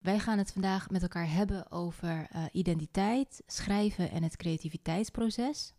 [0.00, 5.72] Wij gaan het vandaag met elkaar hebben over uh, identiteit, schrijven en het creativiteitsproces.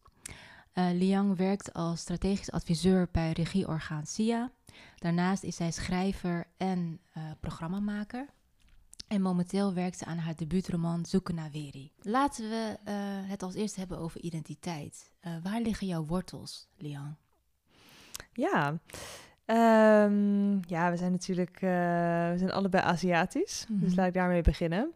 [0.73, 4.51] Uh, Liang werkt als strategisch adviseur bij regieorgaan SIA.
[4.95, 8.29] Daarnaast is zij schrijver en uh, programmamaker.
[9.07, 11.91] En momenteel werkt ze aan haar debuutroman Zoeken naar Weri.
[12.01, 12.77] Laten we
[13.27, 15.11] het als eerste hebben over identiteit.
[15.43, 17.15] waar liggen jouw wortels, Liang?
[18.33, 18.79] Ja,
[19.45, 21.69] Um, ja, we zijn natuurlijk uh,
[22.29, 23.83] we zijn allebei Aziatisch, mm -hmm.
[23.83, 23.99] dus mhm.
[23.99, 24.93] laat ik daarmee beginnen.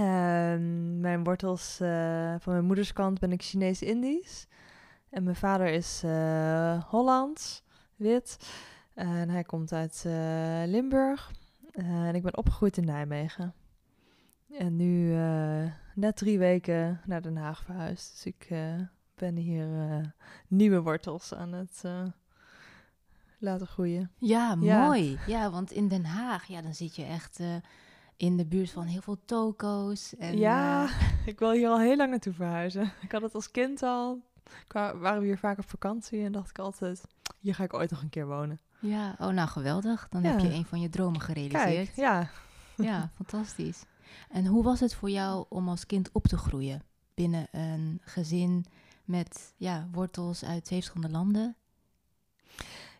[0.00, 4.46] Um, mijn wortels uh, van mijn moederskant ben ik Chinees-Indisch.
[5.10, 7.62] En mijn vader is uh, Hollands,
[7.96, 8.36] wit.
[8.94, 10.04] En hij komt uit
[10.66, 11.32] Limburg.
[11.72, 13.54] en ik ben opgegroeid in Nijmegen.
[14.58, 15.14] En nu
[15.94, 18.12] net drie weken naar Den Haag verhuisd.
[18.12, 18.48] Dus ik
[19.14, 19.66] ben hier
[20.48, 21.82] nieuwe wortels aan het
[23.40, 24.10] laten groeien.
[24.18, 25.18] Ja, mooi.
[25.26, 27.54] Ja, want in Den Haag, ja, dan zit je echt uh,
[28.16, 30.16] in de buurt van heel veel toko's.
[30.16, 30.90] En, ja, uh...
[31.26, 32.92] ik wil hier al heel lang naartoe verhuizen.
[33.02, 34.22] Ik had het als kind al.
[34.66, 37.04] Qua, waren we hier vaak op vakantie en dacht ik altijd,
[37.38, 38.60] hier ga ik ooit nog een keer wonen.
[38.80, 40.06] Ja, oh nou geweldig.
[40.10, 41.64] Dan heb je een van je dromen gerealiseerd.
[41.64, 42.28] Kijk, ja.
[42.76, 43.84] Ja, fantastisch.
[44.30, 46.82] En hoe was het voor jou om als kind op te groeien
[47.14, 48.64] binnen een gezin
[49.04, 51.56] met ja, wortels uit twee verschillende landen?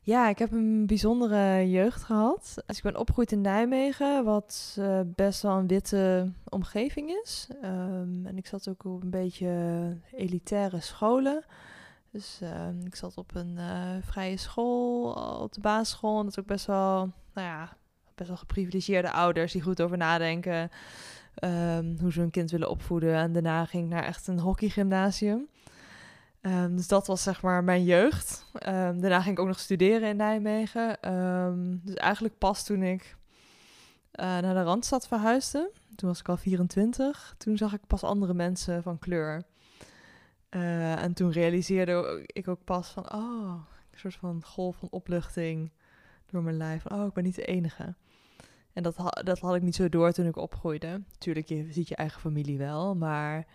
[0.03, 2.63] Ja, ik heb een bijzondere jeugd gehad.
[2.67, 7.49] Dus ik ben opgegroeid in Nijmegen, wat uh, best wel een witte omgeving is.
[7.65, 11.45] Um, en ik zat ook op een beetje elitaire scholen.
[12.11, 15.13] Dus uh, ik zat op een uh, vrije school,
[15.43, 16.17] op de basisschool.
[16.23, 16.97] Dat is ook best wel,
[17.35, 17.77] nou ja,
[18.15, 20.71] best wel geprivilegeerde ouders die goed over nadenken.
[21.45, 23.15] Um, hoe ze hun kind willen opvoeden.
[23.15, 25.49] En daarna ging ik naar echt een hockeygymnasium.
[26.43, 28.47] Um, dus dat was zeg maar mijn jeugd.
[28.55, 31.15] Um, daarna ging ik ook nog studeren in Nijmegen.
[31.15, 33.17] Um, dus eigenlijk pas toen ik
[34.21, 35.71] uh, naar de Randstad verhuisde.
[35.95, 37.35] Toen was ik al 24.
[37.39, 39.43] Toen zag ik pas andere mensen van kleur.
[40.51, 43.13] Uh, en toen realiseerde ik ook pas van...
[43.13, 45.73] Oh, een soort van golf van opluchting
[46.27, 46.87] door mijn lijf.
[46.87, 47.95] Oh, ik ben niet de enige.
[48.73, 51.03] En dat, dat had ik niet zo door toen ik opgroeide.
[51.19, 53.47] Tuurlijk, je ziet je eigen familie wel, maar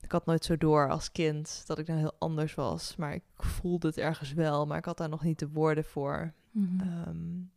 [0.00, 2.96] ik had nooit zo door als kind dat ik dan heel anders was.
[2.96, 6.32] Maar ik voelde het ergens wel, maar ik had daar nog niet de woorden voor.
[6.50, 7.50] Mm -hmm.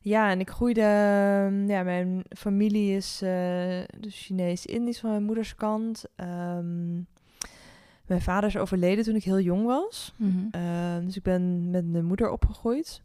[0.00, 0.80] ja, en ik groeide.
[0.80, 6.04] Ehm, ja, mijn familie is uh, dus Chinees-Indisch van mijn moeders kant.
[6.16, 7.06] Um,
[8.06, 10.14] mijn vader is overleden toen ik heel jong was.
[10.16, 11.04] Mm -hmm.
[11.04, 13.02] dus ik ben met mijn moeder opgegroeid.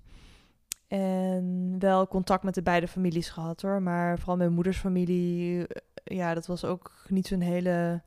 [0.89, 3.81] En wel contact met de beide families gehad hoor.
[3.81, 5.67] Maar vooral mijn moeders familie
[6.09, 8.01] ja, dat was ook niet zo'n hele.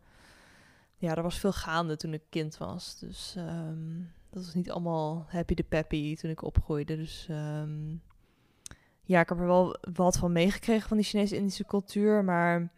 [0.96, 2.98] Ja, er was veel gaande toen ik kind was.
[2.98, 6.96] Dus um, dat was niet allemaal happy de peppy toen ik opgroeide.
[6.96, 8.02] Dus um,
[9.02, 12.24] ja, ik heb er wel wat van meegekregen van die Chinese-Indische cultuur.
[12.24, 12.72] Maar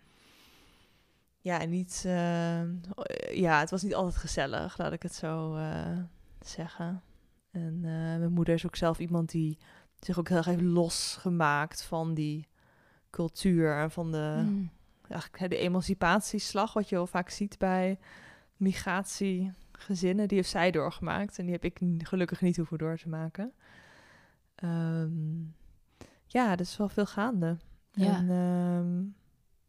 [1.40, 2.02] ja, niet.
[2.06, 2.62] Uh,
[3.32, 5.98] ja, het was niet altijd gezellig, laat ik het zo uh,
[6.40, 7.02] zeggen.
[7.50, 9.58] En mijn moeder is ook zelf iemand die
[10.04, 12.48] zich ook heel erg heeft losgemaakt van die
[13.10, 14.42] cultuur en van de.
[14.44, 14.70] Mm
[15.08, 17.98] eigenlijk de emancipatieslag, wat je heel vaak ziet bij
[18.56, 21.38] migratiegezinnen, die heeft zij doorgemaakt.
[21.38, 23.52] En die heb ik gelukkig niet hoeven door te maken.
[24.64, 25.54] Um,
[26.26, 27.56] ja, er is wel veel gaande.
[27.90, 28.16] Ja.
[28.16, 29.14] En, um,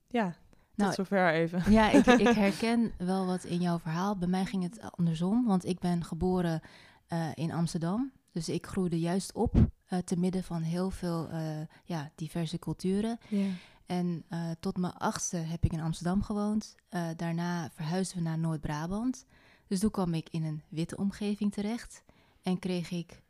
[0.07, 0.35] ja,
[0.75, 1.71] nou, tot zover even.
[1.71, 4.17] Ja, ik, ik, herken wel wat in jouw verhaal.
[4.17, 6.61] Bij mij ging het andersom, want ik ben geboren
[7.09, 8.11] uh, in Amsterdam.
[8.35, 13.19] Dus ik groeide juist op uh, te midden van heel veel uh, ja, diverse culturen.
[13.29, 13.51] Yeah.
[13.85, 16.75] En uh, tot mijn achtste heb ik in Amsterdam gewoond.
[17.15, 19.25] Daarna verhuisden we naar Noord-Brabant.
[19.67, 22.03] Dus toen kwam ik in een witte omgeving terecht.
[22.41, 23.21] En kreeg ik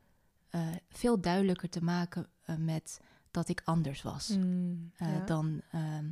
[0.89, 2.27] veel duidelijker te maken
[2.57, 3.01] met
[3.31, 5.25] dat ik anders was mm, ja.
[5.25, 5.61] dan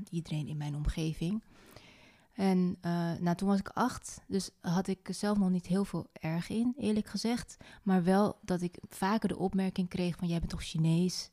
[0.09, 1.43] iedereen in mijn omgeving.
[2.33, 2.77] En
[3.19, 6.73] nou, toen was ik acht, dus had ik zelf nog niet heel veel erg in,
[6.77, 7.57] eerlijk gezegd.
[7.83, 11.31] Maar wel dat ik vaker de opmerking kreeg van jij bent toch Chinees?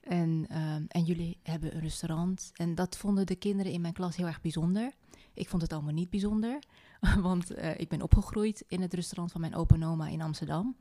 [0.00, 2.50] En, um, en jullie hebben een restaurant.
[2.54, 4.92] En dat vonden de kinderen in mijn klas heel erg bijzonder.
[5.34, 6.62] Ik vond het allemaal niet bijzonder,
[7.20, 10.76] want uh, ik ben opgegroeid in het restaurant van mijn opa en oma in Amsterdam.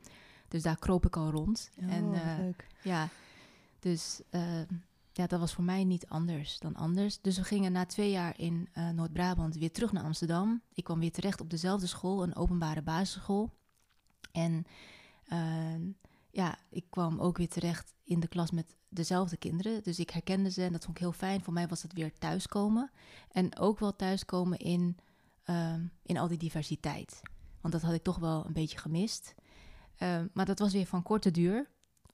[0.47, 1.69] Dus daar kroop ik al rond.
[1.81, 2.67] Oh, en uh, leuk.
[2.83, 3.09] ja,
[3.79, 4.61] dus uh,
[5.11, 7.21] ja, dat was voor mij niet anders dan anders.
[7.21, 10.61] Dus we gingen na twee jaar in Noord-Brabant weer terug naar Amsterdam.
[10.73, 13.51] Ik kwam weer terecht op dezelfde school, een openbare basisschool.
[14.31, 14.65] En
[15.27, 15.81] ehm,
[16.31, 19.83] ja, ik kwam ook weer terecht in de klas met dezelfde kinderen.
[19.83, 21.41] Dus ik herkende ze en dat vond ik heel fijn.
[21.41, 22.91] Voor mij was het weer thuiskomen.
[23.31, 24.97] En ook wel thuiskomen in,
[25.45, 27.21] um, in al die diversiteit.
[27.61, 29.35] Want dat had ik toch wel een beetje gemist.
[30.00, 31.69] Um, maar dat was weer van korte duur.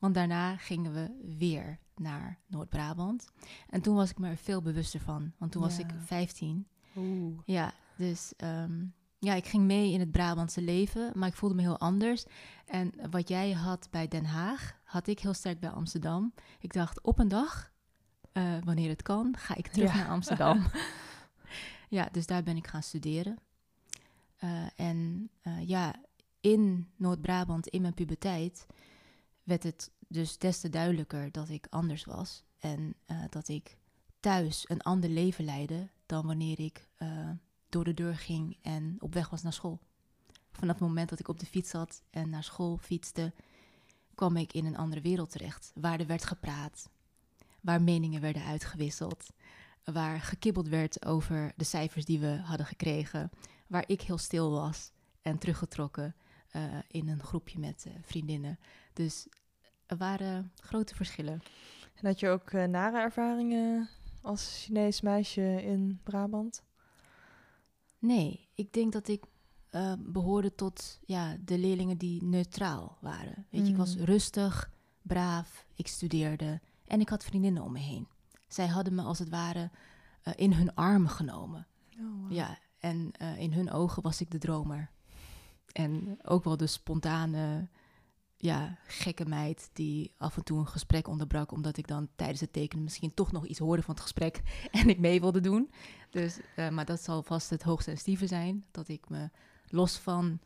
[0.06, 3.28] Want daarna gingen we weer naar Noord-Brabant.
[3.70, 5.32] En toen was ik me er veel bewuster van.
[5.38, 6.00] Want toen was ik Ja.
[6.00, 6.68] 15.
[6.96, 7.40] Oeh.
[7.46, 8.86] Ja, dus ehm,
[9.20, 12.26] ja, ik ging mee in het Brabantse leven, maar ik voelde me heel anders.
[12.66, 16.34] En wat jij had bij Den Haag, had ik heel sterk bij Amsterdam.
[16.60, 17.72] Ik dacht, op een dag,
[18.32, 19.98] eh, wanneer het kan, ga ik terug Ja.
[19.98, 20.66] naar Amsterdam.
[21.98, 23.38] ja, dus daar ben ik gaan studeren.
[24.36, 25.96] Eh, en eh, ja,
[26.40, 28.66] in Noord-Brabant, in mijn puberteit,
[29.44, 32.44] werd het dus des te duidelijker dat ik anders was.
[32.60, 33.78] En eh, dat ik
[34.20, 37.30] thuis een ander leven leidde dan wanneer ik eh,
[37.70, 39.80] door de deur ging en op weg was naar school.
[40.52, 43.34] Vanaf het moment dat ik op de fiets zat en naar school fietste,
[44.16, 45.72] kwam ik in een andere wereld terecht.
[45.76, 46.90] Waar er werd gepraat,
[47.62, 49.30] waar meningen werden uitgewisseld,
[49.84, 53.30] waar gekibbeld werd over de cijfers die we hadden gekregen,
[53.68, 54.92] waar ik heel stil was
[55.22, 56.16] en teruggetrokken
[56.48, 58.60] eh, in een groepje met vriendinnen.
[58.94, 59.28] Dus
[59.98, 61.42] waren grote verschillen.
[61.96, 63.90] En had je ook eh, nare ervaringen
[64.22, 66.64] als Chinees meisje in Brabant?
[68.00, 69.24] Nee, ik denk dat ik
[69.70, 73.46] eh, behoorde tot ja, de leerlingen die neutraal waren.
[73.50, 74.04] Weet je, ik was Mm.
[74.04, 74.72] rustig,
[75.02, 78.08] braaf, ik studeerde en ik had vriendinnen om me heen.
[78.48, 79.70] Zij hadden me als het ware
[80.22, 81.68] eh, in hun armen genomen.
[82.00, 82.32] Oh, wow.
[82.32, 84.90] Ja, en in hun ogen was ik de dromer.
[85.72, 87.70] En ook wel de spontane,
[88.38, 92.54] ja, gekke meid die af en toe een gesprek onderbrak, omdat ik dan tijdens het
[92.54, 94.42] tekenen misschien toch nog iets hoorde van het gesprek
[94.72, 95.72] en ik mee wilde doen.
[96.10, 99.30] Dus, eh, maar dat zal vast het hoogsensitieve zijn, dat ik me
[99.68, 100.40] los van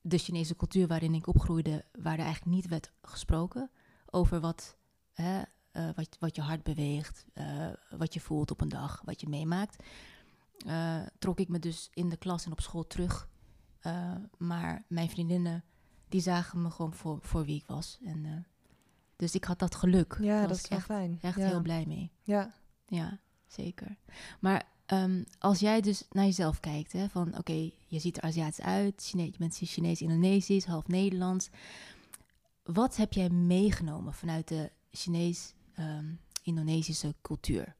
[0.00, 3.70] de Chinese cultuur waarin ik opgroeide, waar er eigenlijk niet werd gesproken
[4.06, 4.76] over wat,
[5.12, 9.20] hè, eh, wat, wat je hart beweegt, eh, wat je voelt op een dag, wat
[9.20, 9.84] je meemaakt
[11.18, 13.28] trok ik me dus in de klas en op school terug.
[14.38, 15.64] Maar mijn vriendinnen,
[16.08, 17.98] die zagen me gewoon voor, voor wie ik was.
[18.04, 18.32] En, eh,
[19.16, 20.16] dus ik had dat geluk.
[20.20, 21.18] Ja, Daar dat is echt, fijn.
[21.22, 21.46] echt ja.
[21.46, 22.10] heel blij mee.
[22.22, 22.54] Ja.
[22.86, 23.96] Ja, zeker.
[24.40, 28.60] Maar ehm, als jij dus naar jezelf kijkt, hè, van oké, je ziet er Aziatisch
[28.64, 31.48] uit, Chine je bent Chinees, Indonesisch, half Nederlands.
[32.62, 37.74] Wat heb jij meegenomen vanuit de Chinees-Indonesische cultuur?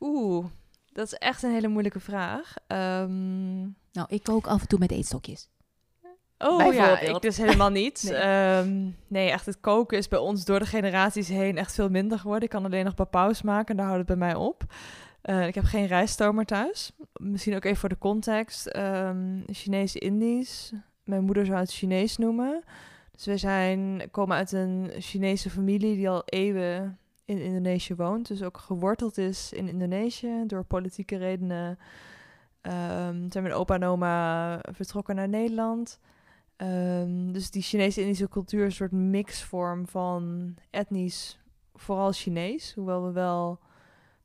[0.00, 0.46] Oeh,
[0.92, 2.54] dat is echt een hele moeilijke vraag.
[2.66, 3.60] Ehm,
[3.92, 5.48] Nou, ik kook af en toe met eetstokjes.
[6.42, 8.02] Oh ja, ik dus helemaal niet.
[8.10, 8.64] Nee.
[8.64, 8.94] nee.
[9.06, 12.44] nee, echt het koken is bij ons door de generaties heen echt veel minder geworden.
[12.44, 14.64] Ik kan alleen nog papaus maken en daar houdt het bij mij op.
[15.22, 16.92] Eh, ik heb geen rijststomer thuis.
[17.12, 18.66] Misschien ook even voor de context.
[18.66, 20.72] Ehm Chinees-Indisch.
[21.04, 22.62] Mijn moeder zou het Chinees noemen.
[23.10, 28.28] Dus we zijn, komen uit een Chinese familie die al eeuwen in Indonesië woont.
[28.28, 31.78] Dus ook geworteld is in Indonesië door politieke redenen.
[32.60, 35.98] Ehm zijn mijn opa en oma vertrokken naar Nederland.
[36.56, 41.40] Ehm, dus die Chinese-Indische cultuur is een soort mixvorm van etnisch,
[41.74, 42.74] vooral Chinees.
[42.74, 43.60] Hoewel we wel,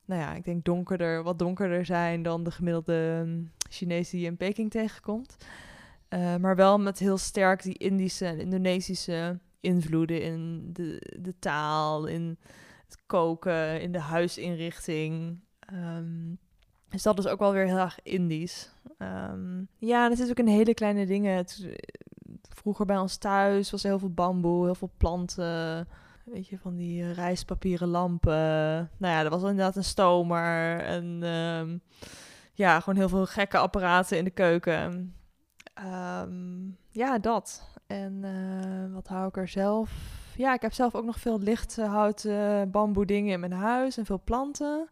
[0.04, 4.26] nou ja, ik denk donkerder, wat donkerder zijn dan de gemiddelde um, Chinees die je
[4.26, 5.36] in Peking tegenkomt.
[6.08, 12.06] Uh, maar wel met heel sterk die Indische en Indonesische invloeden in de, de taal,
[12.06, 12.38] in
[12.84, 15.40] het koken, in de huisinrichting.
[15.72, 16.38] Um,
[16.88, 18.70] dus dat is ook wel weer heel erg Indisch.
[18.98, 21.36] Um, ja, het is ook in hele kleine dingen.
[22.58, 25.88] Vroeger bij ons thuis was er heel veel bamboe, heel veel planten.
[26.24, 28.90] Weet je, van die uh, rijstpapieren lampen.
[28.96, 30.80] Nou ja, er was inderdaad een stomer.
[30.80, 31.82] En um,
[32.52, 35.14] ja, gewoon heel veel gekke apparaten in de keuken.
[36.22, 37.68] Um, ja, dat.
[37.86, 39.90] En uh, wat hou ik er zelf?
[40.36, 43.96] Ja, ik heb zelf ook nog veel licht hout uh, bamboe dingen in mijn huis
[43.96, 44.88] en veel planten.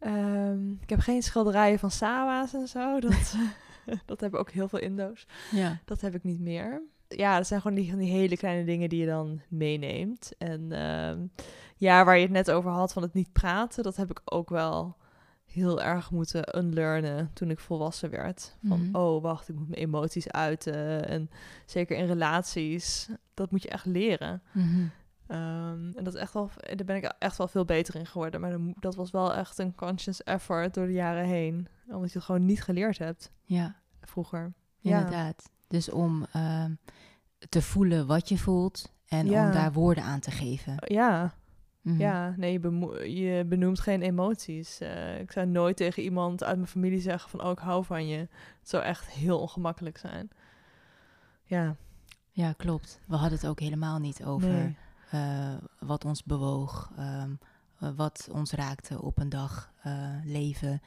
[0.00, 3.00] Um, ik heb geen schilderijen van Sawa's en zo.
[3.00, 3.34] Dat,
[4.06, 5.26] dat hebben ook heel veel Indo's.
[5.50, 5.80] Ja.
[5.84, 6.82] Dat heb ik niet meer.
[7.08, 10.32] Ja, dat zijn gewoon die, die hele kleine dingen die je dan meeneemt.
[10.38, 11.30] En um,
[11.76, 14.48] ja, waar je het net over had van het niet praten, dat heb ik ook
[14.48, 14.96] wel
[15.44, 18.56] heel erg moeten unlearnen toen ik volwassen werd.
[18.60, 18.78] Van, Mhm.
[18.78, 19.02] mm -hmm.
[19.02, 21.08] oh, wacht, ik moet mijn emoties uiten.
[21.08, 21.30] En
[21.66, 24.42] zeker in relaties, dat moet je echt leren.
[24.52, 24.90] Mm -hmm.
[25.32, 28.40] Um, en dat is echt wel, daar ben ik echt wel veel beter in geworden.
[28.40, 31.68] Maar dat was wel echt een conscious effort door de jaren heen.
[31.88, 33.30] Omdat je het gewoon niet geleerd hebt.
[33.44, 33.76] Ja.
[34.00, 34.52] Vroeger.
[34.80, 35.42] Inderdaad.
[35.44, 35.50] Ja.
[35.68, 36.64] Dus om uh,
[37.48, 39.46] te voelen wat je voelt en ja.
[39.46, 40.74] om daar woorden aan te geven.
[40.78, 41.34] Ja.
[41.80, 42.00] Mm -hmm.
[42.00, 44.80] Ja, nee, je, je, benoemt geen emoties.
[44.80, 47.42] Uh, ik zou nooit tegen iemand uit mijn familie zeggen van...
[47.44, 48.18] oh, ik hou van je.
[48.58, 50.30] Het zou echt heel ongemakkelijk zijn.
[51.42, 51.76] Ja.
[52.30, 53.00] Ja, klopt.
[53.06, 54.48] We hadden het ook helemaal niet over...
[54.48, 54.76] Nee.
[55.14, 57.38] Uh, wat ons bewoog, um,
[57.82, 60.82] uh, wat ons raakte op een dag uh, leven.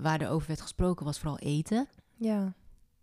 [0.00, 1.88] waar er over werd gesproken was vooral eten.
[2.16, 2.54] Ja.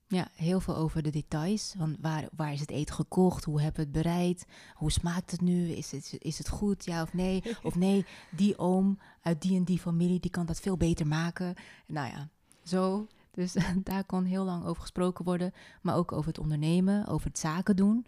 [0.08, 1.74] Ja, heel veel over de details.
[1.78, 3.44] Van waar, waar is het eten gekocht?
[3.44, 4.46] Hoe hebben we het bereid?
[4.74, 5.70] Hoe smaakt het nu?
[5.70, 7.44] Is het, is het goed, ja of nee?
[7.64, 11.56] Of nee, die oom uit die en die familie, die kan dat veel beter maken.
[11.88, 12.30] Nou ja,
[12.64, 13.08] zo.
[13.32, 15.54] Dus daar kon heel lang over gesproken worden.
[15.82, 18.06] Maar ook over het ondernemen, over het zaken doen.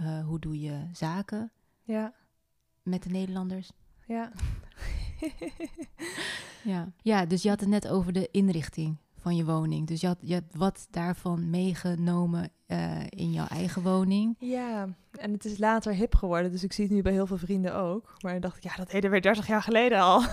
[0.00, 1.50] Uh, hoe doe je zaken
[1.88, 2.12] Ja,
[2.82, 3.70] met de Nederlanders?
[4.06, 4.30] ja.
[6.62, 6.92] Ja.
[7.02, 9.86] ja, dus je had het net over de inrichting van je woning.
[9.86, 14.36] Dus je had, je had wat daarvan meegenomen eh, in jouw eigen woning.
[14.38, 17.36] Ja, en het is later hip geworden, dus ik zie het nu bij heel veel
[17.36, 18.16] vrienden ook.
[18.20, 20.22] Maar dan dacht ik, ja, dat deden we 30 jaar geleden al.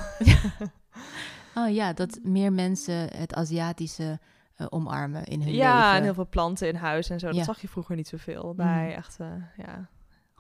[1.58, 4.20] Oh ja, dat meer mensen het Aziatische
[4.56, 5.98] eh, omarmen in hun ja, leven.
[5.98, 7.28] en heel veel planten in huis en zo.
[7.28, 7.44] Dat Ja.
[7.44, 8.92] zag je vroeger niet zoveel bij Mm.
[8.92, 9.90] echt, eh, ja,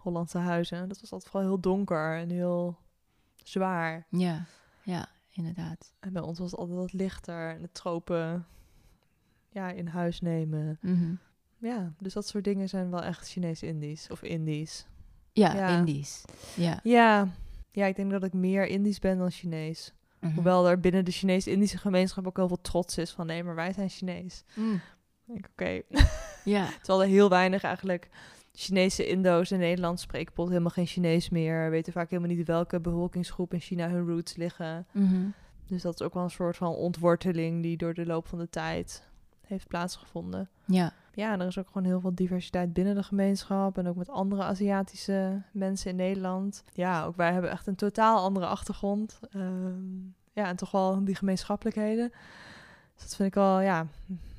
[0.05, 0.87] Hollandse huizen.
[0.87, 2.77] Dat was altijd vooral heel donker en heel
[3.43, 4.07] zwaar.
[4.09, 4.45] Ja,
[4.83, 5.93] ja, inderdaad.
[5.99, 8.45] En bij ons was het altijd wat lichter en de tropen
[9.49, 10.77] ja, in huis nemen.
[10.81, 11.13] Mhm.
[11.57, 14.85] Ja, dus dat soort dingen zijn wel echt Chinees-Indisch of Indisch.
[15.31, 15.77] Ja, Ja.
[15.77, 16.23] Indisch.
[16.55, 16.79] Ja.
[16.83, 17.27] Ja.
[17.71, 19.93] ja, ik denk dat ik meer Indisch ben dan Chinees.
[20.19, 20.33] Mhm.
[20.33, 23.73] Hoewel er binnen de Chinees-Indische gemeenschap ook heel veel trots is van nee, maar wij
[23.73, 24.43] zijn Chinees.
[24.53, 24.73] Mm.
[24.73, 25.81] Ik denk, oké.
[26.43, 28.09] Ja, Terwijl er heel weinig eigenlijk
[28.55, 31.69] Chinese Indo's in Nederland spreken bijvoorbeeld helemaal geen Chinees meer.
[31.69, 34.87] Weten vaak helemaal niet welke bevolkingsgroep in China hun roots liggen.
[34.91, 35.25] Mhm.
[35.67, 38.49] Dus dat is ook wel een soort van ontworteling die door de loop van de
[38.49, 39.03] tijd
[39.41, 40.49] heeft plaatsgevonden.
[40.65, 40.93] ja.
[41.15, 44.09] Ja, en er is ook gewoon heel veel diversiteit binnen de gemeenschap en ook met
[44.09, 46.63] andere Aziatische mensen in Nederland.
[46.73, 49.19] Ja, ook wij hebben echt een totaal andere achtergrond.
[49.31, 49.99] Ehm,
[50.33, 52.09] ja, en toch wel die gemeenschappelijkheden.
[52.93, 53.87] Dus dat vind ik wel, ja.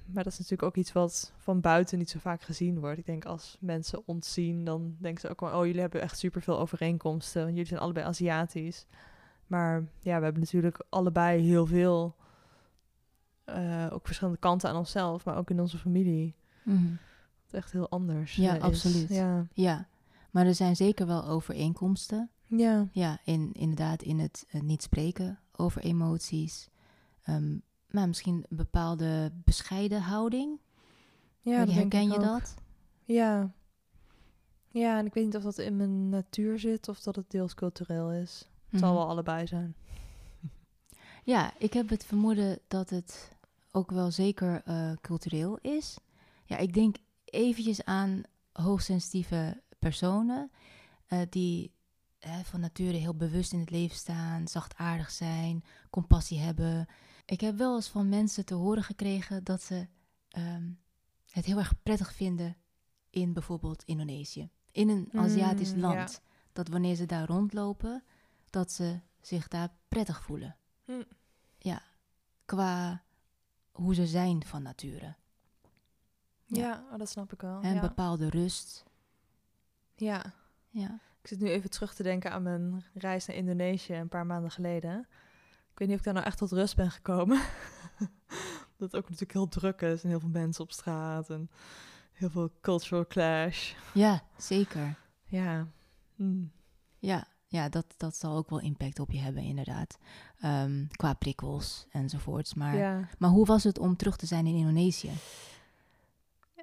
[0.07, 2.99] Maar dat is natuurlijk ook iets wat van buiten niet zo vaak gezien wordt.
[2.99, 6.19] Ik denk als mensen ons zien, dan denken ze ook wel, oh, jullie hebben echt
[6.19, 7.43] superveel overeenkomsten.
[7.43, 8.87] Want jullie zijn allebei Aziatisch.
[9.47, 12.15] Maar ja, we hebben natuurlijk allebei heel veel,
[13.45, 16.35] eh, ook verschillende kanten aan onszelf, maar ook in onze familie.
[16.63, 16.93] Mhm.
[17.45, 18.35] Het echt heel anders.
[18.35, 18.63] Ja, eh, is.
[18.63, 19.09] absoluut.
[19.09, 19.47] Ja.
[19.53, 19.89] ja.
[20.31, 22.31] Maar er zijn zeker wel overeenkomsten.
[22.47, 22.89] Ja.
[22.93, 26.69] Ja, in, inderdaad in het eh, niet spreken over emoties.
[27.23, 27.57] Ehm,
[27.97, 30.61] maar misschien een bepaalde bescheiden houding.
[31.41, 32.21] Ja, dat Herken je ook.
[32.21, 32.55] dat?
[33.05, 33.51] Ja.
[34.69, 37.55] Ja, en ik weet niet of dat in mijn natuur zit of dat het deels
[37.55, 38.49] cultureel is.
[38.71, 38.99] Het zal Mhm.
[38.99, 39.75] wel allebei zijn.
[41.25, 43.31] Ja, ik heb het vermoeden dat het
[43.73, 45.99] ook wel zeker eh, cultureel is.
[46.45, 48.23] Ja, ik denk eventjes aan
[48.53, 50.51] hoogsensitieve personen
[51.07, 51.73] eh, die
[52.19, 56.87] hè, van nature heel bewust in het leven staan, zachtaardig zijn, compassie hebben.
[57.27, 59.87] Ik heb wel eens van mensen te horen gekregen dat ze
[60.29, 60.71] ehm,
[61.31, 62.57] het heel erg prettig vinden
[63.11, 65.77] in bijvoorbeeld Indonesië, in een Mm, Aziatisch ja.
[65.77, 66.21] land.
[66.53, 68.05] Dat wanneer ze daar rondlopen,
[68.51, 70.57] dat ze zich daar prettig voelen.
[70.85, 71.03] Hm.
[71.59, 71.83] Ja,
[72.45, 73.03] qua
[73.73, 75.15] hoe ze zijn van nature.
[76.45, 76.59] Ja.
[76.59, 77.63] Ja, oh, dat snap ik wel.
[77.63, 77.81] En ja.
[77.81, 78.85] bepaalde rust.
[79.95, 80.33] ja.
[80.71, 81.01] Ja.
[81.21, 84.51] Ik zit nu even terug te denken aan mijn reis naar Indonesië een paar maanden
[84.51, 85.09] geleden.
[85.77, 87.41] Ik weet niet of ik daar nou echt tot rust ben gekomen.
[88.77, 91.51] dat het ook natuurlijk heel druk is en heel veel mensen op straat en
[92.13, 93.75] heel veel cultural clash.
[93.95, 94.99] ja, zeker.
[95.25, 95.67] Ja.
[96.15, 96.45] Hm.
[96.99, 99.99] Ja, ja dat, dat zal ook wel impact op je hebben, inderdaad.
[100.41, 102.55] Ehm, qua prikkels enzovoorts.
[102.55, 103.09] Maar, ja.
[103.19, 105.13] maar hoe was het om terug te zijn in Indonesië?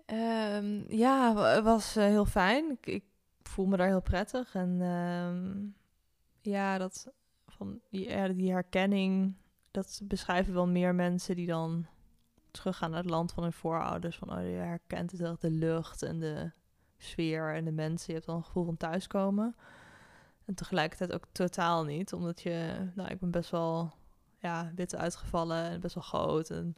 [0.06, 2.72] Ehm, ja, het was eh, heel fijn.
[2.72, 3.04] Ik, ik
[3.44, 4.56] voel me daar heel prettig.
[4.56, 5.66] En ehm,
[6.52, 7.12] ja, dat
[7.90, 9.36] ja, die herkenning,
[9.72, 11.86] dat beschrijven wel meer mensen die dan
[12.52, 14.18] teruggaan naar het land van hun voorouders.
[14.18, 16.52] Van, oh, je herkent het echt, de lucht en de
[16.98, 18.06] sfeer en de mensen.
[18.08, 19.56] Je hebt dan een gevoel van thuiskomen.
[20.46, 23.94] En tegelijkertijd ook totaal niet, omdat je, nou, ik ben best wel,
[24.38, 26.50] ja, wit uitgevallen en best wel groot.
[26.50, 26.76] En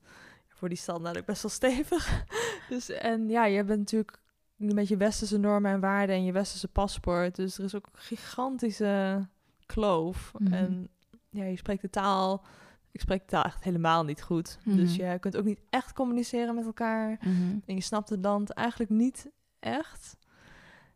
[0.47, 2.23] voor die standaard ook best wel stevig.
[2.69, 4.19] Dus en ja, je bent natuurlijk
[4.55, 7.35] met je westerse normen en waarden en je westerse paspoort.
[7.35, 9.27] Dus er is ook gigantische
[9.65, 10.31] kloof.
[10.37, 10.53] Mhm.
[10.53, 10.89] En
[11.29, 12.45] ja, je spreekt de taal.
[12.91, 14.57] Ik spreek de taal echt helemaal niet goed.
[14.63, 15.07] Dus Mhm.
[15.11, 17.17] je kunt ook niet echt communiceren met elkaar.
[17.21, 17.57] Mhm.
[17.65, 20.17] En je snapt het land eigenlijk niet echt.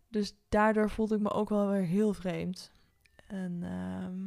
[0.08, 2.72] Dus daardoor voelde ik me ook wel weer heel vreemd.
[3.28, 4.18] En ehm,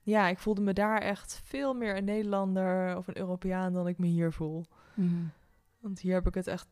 [0.00, 3.98] ja, ik voelde me daar echt veel meer een Nederlander of een Europeaan dan ik
[3.98, 4.64] me hier voel.
[5.80, 6.66] Want hier heb ik het echt,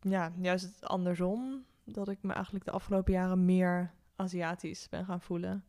[0.00, 1.64] ja, juist het andersom.
[1.84, 5.64] Dat ik me eigenlijk de afgelopen jaren meer Aziatisch ben gaan voelen.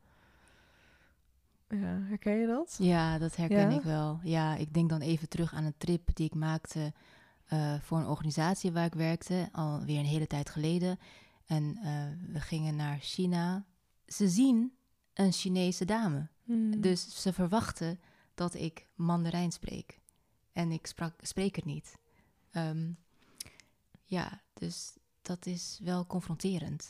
[1.69, 2.75] Ja, herken je dat?
[2.79, 3.77] Ja, dat herken Ja?
[3.77, 4.19] ik wel.
[4.23, 6.93] Ja, ik denk dan even terug aan een trip die ik maakte
[7.45, 10.99] eh, voor een organisatie waar ik werkte, alweer een hele tijd geleden.
[11.45, 13.65] En eh, we gingen naar China.
[14.07, 14.73] Ze zien
[15.13, 16.27] een Chinese dame.
[16.43, 16.81] Hmm.
[16.81, 17.99] Dus ze verwachten
[18.35, 19.99] dat ik Mandarijn spreek.
[20.51, 21.97] En ik sprak, spreek het niet.
[22.51, 22.91] Ehm,
[24.03, 26.89] ja, dus dat is wel confronterend.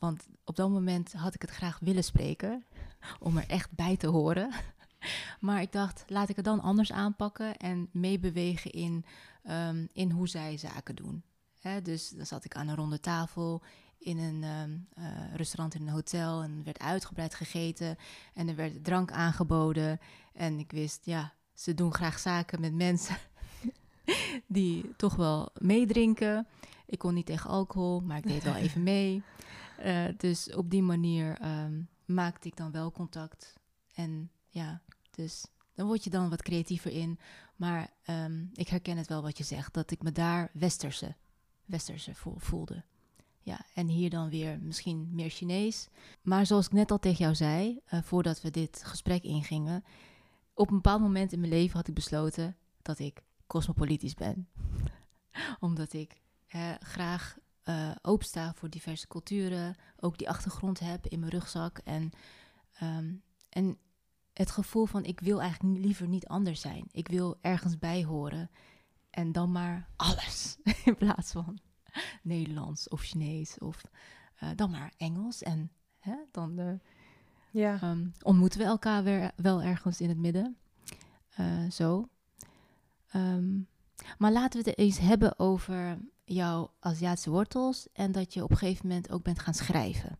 [0.00, 2.64] Want op dat moment had ik het graag willen spreken,
[3.18, 4.50] om er echt bij te horen.
[5.40, 9.04] Maar ik dacht, laat ik het dan anders aanpakken en meebewegen in,
[9.42, 11.22] ehm, in hoe zij zaken doen.
[11.82, 13.62] Dus dan zat ik aan een ronde tafel
[13.98, 17.96] in een ehm, eh, restaurant in een hotel en er werd uitgebreid gegeten
[18.34, 20.00] en er werd drank aangeboden.
[20.32, 23.16] En ik wist, ja, ze doen graag zaken met mensen
[24.46, 26.46] die toch wel meedrinken.
[26.86, 29.22] Ik kon niet tegen alcohol, maar ik deed wel even mee.
[29.84, 33.54] Uh, dus op die manier um, maakte ik dan wel contact.
[33.94, 37.18] En ja, dus dan word je dan wat creatiever in.
[37.56, 41.16] Maar um, ik herken het wel wat je zegt, dat ik me daar westerse,
[41.64, 42.84] westerse voelde.
[43.42, 45.88] Ja, en hier dan weer misschien meer Chinees.
[46.22, 49.84] Maar zoals ik net al tegen jou zei, uh, voordat we dit gesprek ingingen,
[50.54, 54.48] op een bepaald moment in mijn leven had ik besloten dat ik cosmopolitisch ben.
[55.60, 56.20] Omdat ik
[56.54, 61.78] uh, graag uh, opensta voor diverse culturen, ook die achtergrond heb in mijn rugzak.
[61.78, 62.10] En,
[62.82, 63.78] um, en
[64.32, 66.88] het gevoel van ik wil eigenlijk liever niet anders zijn.
[66.90, 68.50] Ik wil ergens bij horen
[69.10, 71.58] en dan maar alles in plaats van
[72.22, 73.82] Nederlands of Chinees of
[74.42, 75.42] uh, dan maar Engels.
[75.42, 76.72] En hè, dan uh,
[77.50, 77.90] ja.
[77.90, 80.56] um, ontmoeten we elkaar weer, wel ergens in het midden.
[81.40, 82.08] Uh, zo.
[83.14, 83.68] Um,
[84.18, 88.56] maar laten we het eens hebben over jouw Aziatische wortels en dat je op een
[88.56, 90.18] gegeven moment ook bent gaan schrijven.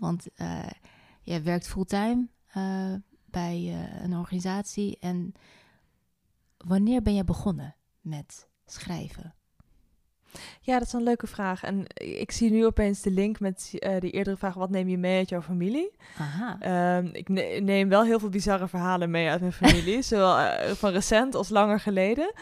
[0.00, 0.70] Want uh,
[1.22, 4.98] jij werkt fulltime uh, bij uh, een organisatie.
[4.98, 5.32] En
[6.56, 9.35] wanneer ben jij begonnen met schrijven?
[10.60, 11.62] Ja, dat is een leuke vraag.
[11.62, 14.98] En ik zie nu opeens de link met uh, die eerdere vraag: wat neem je
[14.98, 15.90] mee uit jouw familie?
[16.18, 16.96] Aha.
[16.98, 20.70] Um, ik ne neem wel heel veel bizarre verhalen mee uit mijn familie, zowel uh,
[20.70, 22.32] van recent als langer geleden.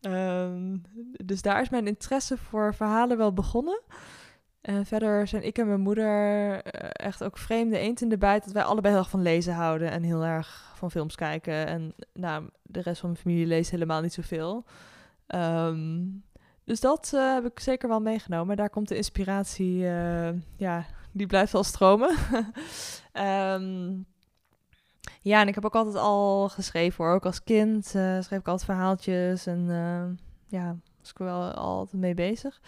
[0.00, 0.82] Um,
[1.24, 3.80] dus daar is mijn interesse voor verhalen wel begonnen.
[4.60, 6.60] En verder zijn ik en mijn moeder uh,
[6.92, 8.44] echt ook vreemde eend in de bijt.
[8.44, 11.66] Dat wij allebei heel erg van lezen houden en heel erg van films kijken.
[11.66, 14.64] En nou, de rest van mijn familie leest helemaal niet zoveel.
[15.28, 16.24] Um,
[16.64, 18.56] dus dat uh, heb ik zeker wel meegenomen.
[18.56, 22.16] Daar komt de inspiratie, uh, ja, die blijft wel stromen.
[23.12, 24.06] um,
[25.30, 27.14] ja, en ik heb ook altijd al geschreven hoor.
[27.14, 29.46] Ook als kind uh, schreef ik altijd verhaaltjes.
[29.46, 29.66] En
[30.46, 32.60] ja, was ik wel altijd mee bezig.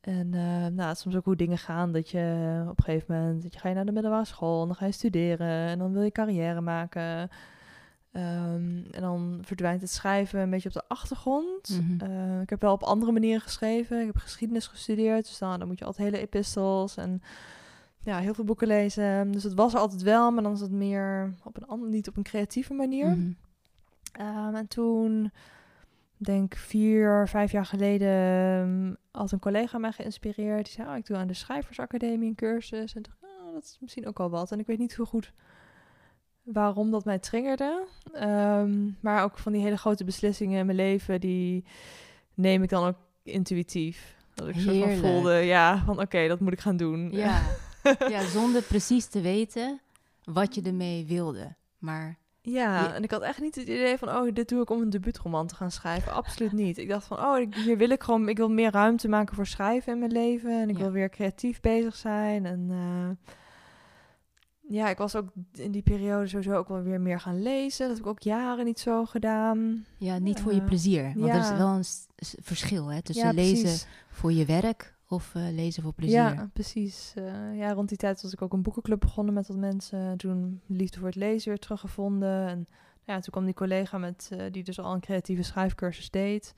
[0.00, 0.28] En
[0.74, 1.92] nou, soms ook hoe dingen gaan.
[1.92, 4.60] Dat je op een gegeven moment, dat je ga je naar de middelbare school.
[4.60, 5.66] En dan ga je studeren.
[5.66, 7.30] En dan wil je carrière maken.
[8.18, 11.68] Um, en dan verdwijnt het schrijven een beetje op de achtergrond.
[11.68, 12.10] Mm -hmm.
[12.10, 14.00] uh, ik heb wel op andere manieren geschreven.
[14.00, 17.22] Ik heb geschiedenis gestudeerd, dus dan, dan moet je altijd hele epistels en
[18.02, 19.30] ja, heel veel boeken lezen.
[19.30, 22.08] Dus het was er altijd wel, maar dan is het meer op een andere, niet
[22.08, 23.06] op een creatieve manier.
[23.06, 23.36] Mm
[24.18, 24.46] -hmm.
[24.48, 25.30] um, en toen,
[26.16, 30.64] denk vier, vijf jaar geleden, had een collega mij geïnspireerd.
[30.64, 32.94] Die zei, oh, ik doe aan de Schrijversacademie een cursus.
[32.94, 34.52] En dacht, oh, dat is misschien ook al wat.
[34.52, 35.32] En ik weet niet hoe goed
[36.52, 37.86] waarom dat mij triggerde.
[38.14, 41.64] Um, maar ook van die hele grote beslissingen in mijn leven, die
[42.34, 44.16] neem ik dan ook intuïtief.
[44.34, 47.10] Dat ik zo van voelde, ja, van oké, okay, dat moet ik gaan doen.
[47.12, 47.42] Ja.
[48.08, 49.80] ja, zonder precies te weten
[50.24, 51.54] wat je ermee wilde.
[51.78, 52.88] Maar ja, je...
[52.88, 55.46] en ik had echt niet het idee van, oh, dit doe ik om een debuutroman
[55.46, 56.12] te gaan schrijven.
[56.12, 56.78] Absoluut niet.
[56.78, 59.92] Ik dacht van, oh, hier wil ik gewoon, ik wil meer ruimte maken voor schrijven
[59.92, 60.60] in mijn leven.
[60.60, 60.82] En ik ja.
[60.82, 62.46] wil weer creatief bezig zijn.
[62.46, 63.32] En uh,
[64.68, 67.88] ja, ik was ook in die periode sowieso ook wel weer meer gaan lezen.
[67.88, 69.84] Dat heb ik ook jaren niet zo gedaan.
[69.96, 71.02] Ja, niet voor je plezier.
[71.02, 71.34] Want ja.
[71.34, 71.84] er is wel een
[72.42, 76.16] verschil hè, tussen ja, lezen voor je werk of uh, lezen voor plezier.
[76.16, 77.14] Ja, precies.
[77.18, 80.16] Uh, ja, rond die tijd was ik ook een boekenclub begonnen met wat mensen.
[80.16, 82.46] Toen liefde voor het lezen weer teruggevonden.
[82.46, 82.66] En
[83.04, 86.54] ja, toen kwam die collega met, uh, die dus al een creatieve schrijfcursus deed.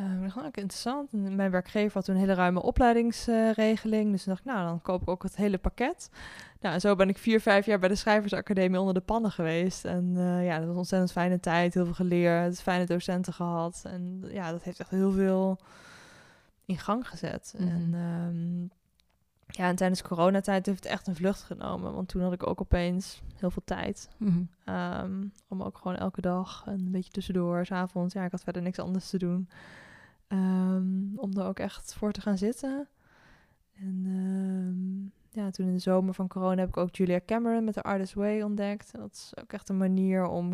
[0.00, 1.12] Uh, dat ook interessant.
[1.12, 4.10] En mijn werkgever had toen een hele ruime opleidingsregeling.
[4.10, 6.10] dus toen dacht ik, nou, dan koop ik ook het hele pakket.
[6.60, 9.84] Nou, en zo ben ik vier, vijf jaar bij de Schrijversacademie onder de pannen geweest.
[9.84, 11.74] En uh, ja, dat was een ontzettend fijne tijd.
[11.74, 13.82] Heel veel geleerd, fijne docenten gehad.
[13.84, 15.58] En ja, dat heeft echt heel veel
[16.64, 17.54] in gang gezet.
[17.58, 17.64] Mhm.
[17.64, 17.94] Mm.
[17.94, 18.70] En um,
[19.46, 21.94] ja, en tijdens coronatijd heeft het echt een vlucht genomen.
[21.94, 24.08] Want toen had ik ook opeens heel veel tijd.
[24.16, 24.74] Mm -hmm.
[24.74, 28.14] um, om ook gewoon elke dag en een beetje tussendoor, s'avonds.
[28.14, 29.48] Ja, ik had verder niks anders te doen.
[30.32, 32.88] Um, om er ook echt voor te gaan zitten.
[33.72, 37.74] En um, ja, toen in de zomer van corona heb ik ook Julia Cameron met
[37.74, 38.92] de Artist Way ontdekt.
[38.92, 40.50] En dat is ook echt een manier om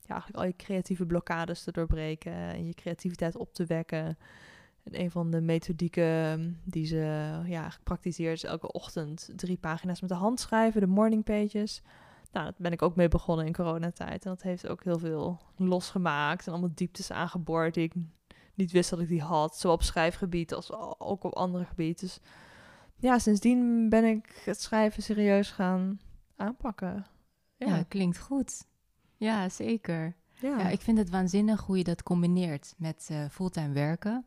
[0.00, 2.32] ja, eigenlijk al je creatieve blokkades te doorbreken.
[2.32, 4.18] En je creativiteit op te wekken.
[4.82, 10.10] En een van de methodieken die ze ja, praktiseert is elke ochtend drie pagina's met
[10.10, 11.82] de hand schrijven, de morning pages.
[12.32, 14.24] Nou, daar ben ik ook mee begonnen in coronatijd.
[14.24, 17.92] En dat heeft ook heel veel losgemaakt en allemaal dieptes aangeboord ik
[18.60, 19.56] niet wist dat ik die had.
[19.56, 21.96] Zowel op schrijfgebied als ook op andere gebieden.
[22.00, 22.20] Dus
[22.96, 26.00] ja, sindsdien ben ik het schrijven serieus gaan
[26.36, 27.06] aanpakken.
[27.56, 28.64] Ja, klinkt goed.
[29.16, 30.14] Ja, zeker.
[30.40, 30.58] Ja.
[30.58, 34.24] Ja, ik vind het waanzinnig hoe je dat combineert met eh, fulltime werken.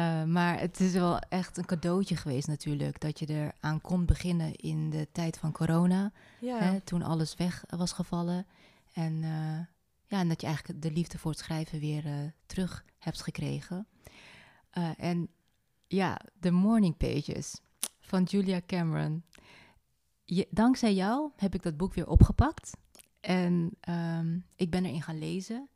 [0.00, 4.04] Uh, maar het is wel echt een cadeautje geweest natuurlijk dat je er aan kon
[4.04, 6.12] beginnen in de tijd van corona.
[6.40, 6.58] ja.
[6.58, 8.46] Hè, toen alles weg was gevallen.
[8.92, 9.58] En, uh,
[10.12, 12.14] ja, en dat je eigenlijk de liefde voor het schrijven weer uh,
[12.46, 13.86] terug hebt gekregen.
[14.96, 15.28] en
[15.86, 17.60] ja, de morning pages
[18.00, 19.24] van Julia Cameron.
[20.50, 22.76] Dankzij jou heb ik dat boek weer opgepakt.
[23.20, 25.68] En um, ik ben erin gaan lezen.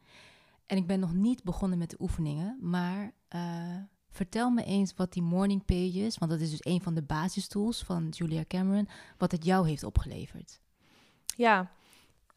[0.66, 2.58] En ik ben nog niet begonnen met de oefeningen.
[2.60, 3.76] Maar uh,
[4.08, 7.82] vertel me eens wat die morning pages, want dat is dus een van de basistools
[7.82, 10.60] van Julia Cameron, wat het jou heeft opgeleverd.
[11.36, 11.70] Ja,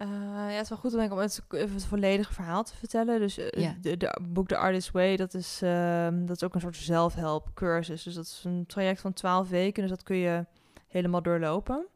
[0.02, 3.20] uh, ja, het is wel goed om het, even het volledige verhaal te vertellen.
[3.20, 3.76] Dus uh, Ja.
[3.82, 7.50] de, de boek The Artist Way, dat is, ehm, dat is ook een soort zelfhelp
[7.54, 8.04] cursus.
[8.04, 10.46] Dus dat is een traject van 12 weken, dus dat kun je
[10.88, 11.88] helemaal doorlopen.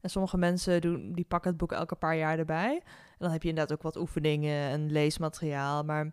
[0.00, 2.74] En sommige mensen doen, die pakken het boek elke paar jaar erbij.
[2.84, 5.82] En dan heb je inderdaad ook wat oefeningen en leesmateriaal.
[5.84, 6.04] Maar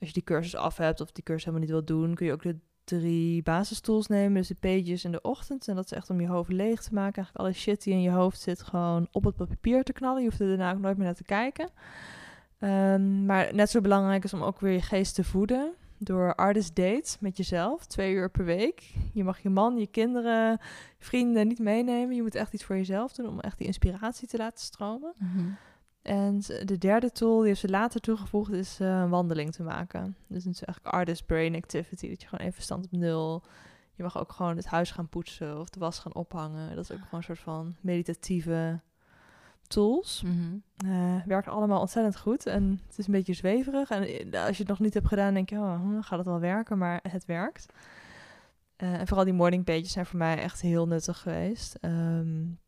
[0.00, 2.32] als je die cursus af hebt of die cursus helemaal niet wilt doen, kun je
[2.32, 4.34] ook de drie basistools nemen.
[4.34, 5.68] Dus de pages in de ochtend.
[5.68, 7.16] En dat is echt om je hoofd leeg te maken.
[7.16, 10.22] Eigenlijk alle shit die in je hoofd zit, gewoon op het papier te knallen.
[10.22, 11.68] Je hoeft er daarna ook nooit meer naar te kijken.
[12.58, 15.72] Um, maar net zo belangrijk is om ook weer je geest te voeden.
[15.98, 18.92] Door artist dates met jezelf, twee uur per week.
[19.12, 20.60] Je mag je man, je kinderen,
[20.98, 22.14] vrienden niet meenemen.
[22.14, 25.12] Je moet echt iets voor jezelf doen om echt die inspiratie te laten stromen.
[25.18, 25.56] -hmm.
[26.02, 30.16] En de derde tool, die heeft ze later toegevoegd, is uh, een wandeling te maken.
[30.26, 33.42] Dus het is eigenlijk artist brain activity, dat je gewoon even stand op nul.
[33.94, 36.74] Je mag ook gewoon het huis gaan poetsen of de was gaan ophangen.
[36.74, 38.80] Dat is ook gewoon een soort van meditatieve
[39.66, 40.22] tools.
[40.22, 40.62] Mm -hmm.
[40.90, 43.90] uh, werkt allemaal ontzettend goed en het is een beetje zweverig.
[43.90, 44.00] En
[44.34, 46.78] als je het nog niet hebt gedaan, denk je, oh, hm, gaat het wel werken?
[46.78, 47.66] Maar het werkt.
[48.82, 51.78] Uh, en vooral die morning pages zijn voor mij echt heel nuttig geweest.
[51.80, 52.58] Um,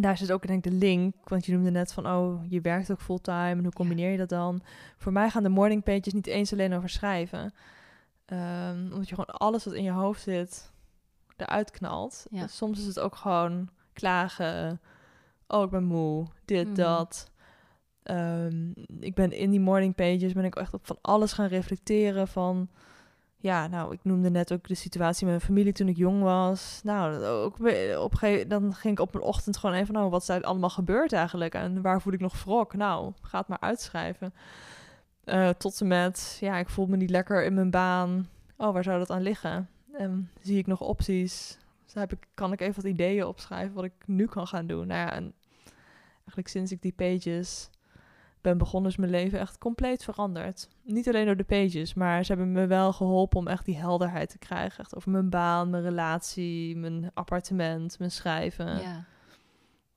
[0.00, 2.90] daar zit ook denk ik de link, want je noemde net van, oh, je werkt
[2.90, 4.62] ook fulltime en hoe combineer je dat dan?
[4.96, 7.52] Voor mij gaan de morning pages niet eens alleen over schrijven.
[8.26, 10.72] Um, omdat je gewoon alles wat in je hoofd zit
[11.36, 12.26] eruit knalt.
[12.30, 12.42] Ja.
[12.42, 14.80] Dus soms is het ook gewoon klagen,
[15.46, 16.74] oh, ik ben moe, dit, Mhm.
[16.74, 17.30] dat.
[18.04, 22.28] Um, ik ben in die morning pages ben ik echt op van alles gaan reflecteren
[22.28, 22.68] van
[23.40, 26.80] ja, nou, ik noemde net ook de situatie met mijn familie toen ik jong was.
[26.84, 27.58] Nou, ook
[27.98, 30.70] op ge- dan ging ik op een ochtend gewoon even, nou, wat is er allemaal
[30.70, 31.54] gebeurd eigenlijk?
[31.54, 32.74] En waar voel ik nog wrok?
[32.74, 34.34] Nou, ga het maar uitschrijven.
[35.24, 38.28] Uh, tot en met, ja, ik voel me niet lekker in mijn baan.
[38.56, 39.68] Oh, waar zou dat aan liggen?
[39.92, 41.58] En zie ik nog opties?
[41.84, 44.86] Dus heb ik, kan ik even wat ideeën opschrijven wat ik nu kan gaan doen?
[44.86, 45.32] Nou ja, en
[46.16, 47.70] eigenlijk sinds ik die pages
[48.40, 50.68] ben begonnen, is mijn leven echt compleet veranderd.
[50.82, 54.30] Niet alleen door de pages, maar ze hebben me wel geholpen om echt die helderheid
[54.30, 54.84] te krijgen.
[54.84, 58.80] Echt over mijn baan, mijn relatie, mijn appartement, mijn schrijven.
[58.80, 59.04] Ja.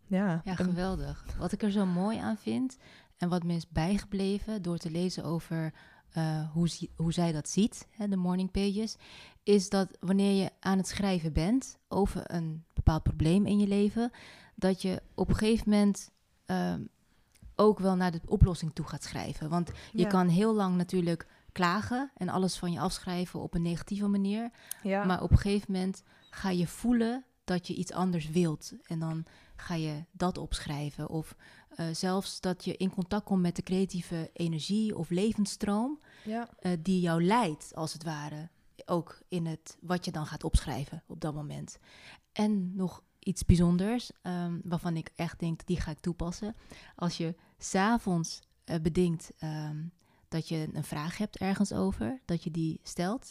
[0.05, 1.25] Ja, geweldig.
[1.37, 2.77] Wat ik er zo mooi aan vind
[3.17, 5.73] en wat me is bijgebleven door te lezen over
[6.09, 8.95] eh, hoe, hoe zij dat ziet, hè, de morning pages,
[9.43, 14.11] is dat wanneer je aan het schrijven bent over een bepaald probleem in je leven,
[14.55, 16.11] dat je op een gegeven moment
[16.45, 16.81] ehm,
[17.63, 19.49] ook wel naar de oplossing toe gaat schrijven.
[19.49, 20.07] Want je Ja.
[20.07, 24.51] kan heel lang natuurlijk klagen en alles van je afschrijven op een negatieve manier.
[24.83, 25.03] ja.
[25.03, 28.73] Maar op een gegeven moment ga je voelen dat je iets anders wilt.
[28.83, 31.09] En dan ga je dat opschrijven.
[31.09, 31.35] Of
[31.69, 36.49] eh, zelfs dat je in contact komt met de creatieve energie of levensstroom ja.
[36.59, 38.49] eh, die jou leidt, als het ware.
[38.85, 41.77] Ook in het wat je dan gaat opschrijven op dat moment.
[42.31, 46.55] En nog iets bijzonders, ehm, waarvan ik echt denk, die ga ik toepassen.
[46.95, 49.83] Als je s'avonds uh, bedenkt ehm,
[50.27, 53.29] dat je een vraag hebt ergens over, dat je die stelt.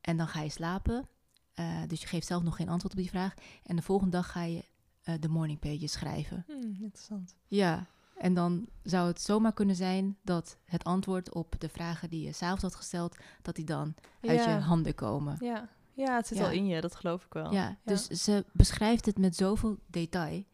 [0.00, 1.08] En dan ga je slapen.
[1.54, 3.34] Eh, dus je geeft zelf nog geen antwoord op die vraag.
[3.62, 4.64] En de volgende dag ga je
[5.02, 6.44] eh, de morning pages schrijven.
[6.46, 7.34] Hm, interessant.
[7.46, 12.24] Ja, en dan zou het zomaar kunnen zijn dat het antwoord op de vragen die
[12.24, 15.36] je s'avonds had gesteld, dat die dan uit je handen komen.
[15.40, 15.68] Ja.
[15.94, 16.44] ja, het zit Ja.
[16.44, 17.52] al in je, dat geloof ik wel.
[17.52, 20.44] Ja, dus ze beschrijft het met zoveel detail.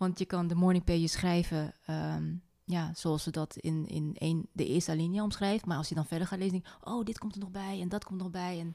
[0.00, 2.34] Want je kan de morning pages schrijven ehm,
[2.64, 5.66] ja, zoals ze dat in, in een, de eerste alinea omschrijft.
[5.66, 7.80] Maar als je dan verder gaat lezen, denk je, oh, dit komt er nog bij
[7.80, 8.58] en dat komt nog bij.
[8.60, 8.74] En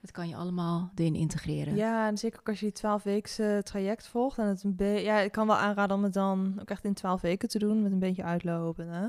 [0.00, 1.76] dat kan je allemaal erin integreren.
[1.76, 4.38] Ja, en zeker ook als je die 12 weekse traject volgt.
[4.38, 6.94] En het een be- ja, ik kan wel aanraden om het dan ook echt in
[6.94, 8.88] 12 weken te doen, met een beetje uitlopen.
[8.88, 9.06] Hè?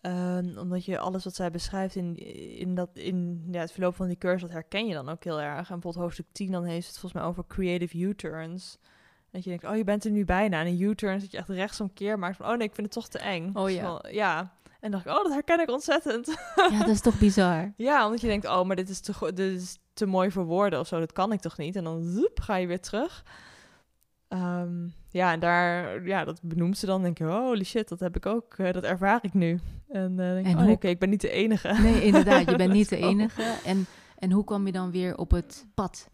[0.00, 2.16] Ehm, omdat je alles wat zij beschrijft in,
[2.58, 5.40] in, dat, in ja, het verloop van die cursus, dat herken je dan ook heel
[5.40, 5.58] erg.
[5.58, 8.78] En bijvoorbeeld hoofdstuk 10, dan heeft het volgens mij over creative U-turns.
[9.32, 10.60] Dat je denkt, oh, je bent er nu bijna.
[10.60, 13.08] En een U-turn dat je echt rechtsomkeer maakt van, oh nee, ik vind het toch
[13.08, 13.50] te eng.
[13.54, 13.82] Oh ja.
[13.82, 14.52] wel- ja.
[14.80, 16.36] En dacht ik, oh, dat herken ik ontzettend.
[16.70, 17.72] Ja, dat is toch bizar?
[17.76, 20.80] ja, omdat je denkt, oh, maar dit is te, dit is te mooi voor woorden
[20.80, 20.98] of zo.
[20.98, 21.76] Dat kan ik toch niet?
[21.76, 23.24] En dan zoep, ga je weer terug.
[24.28, 27.02] Ehm, ja, en daar, ja, dat benoemt ze dan.
[27.02, 29.60] denk je, holy shit, dat heb ik ook, eh, dat ervaar ik nu.
[29.88, 31.72] En eh denk En oh, hoe- oké, ik ben niet de enige.
[31.82, 33.54] Nee, inderdaad, je bent niet de enige.
[33.64, 33.86] En,
[34.18, 36.08] en hoe kwam je dan weer op het pad?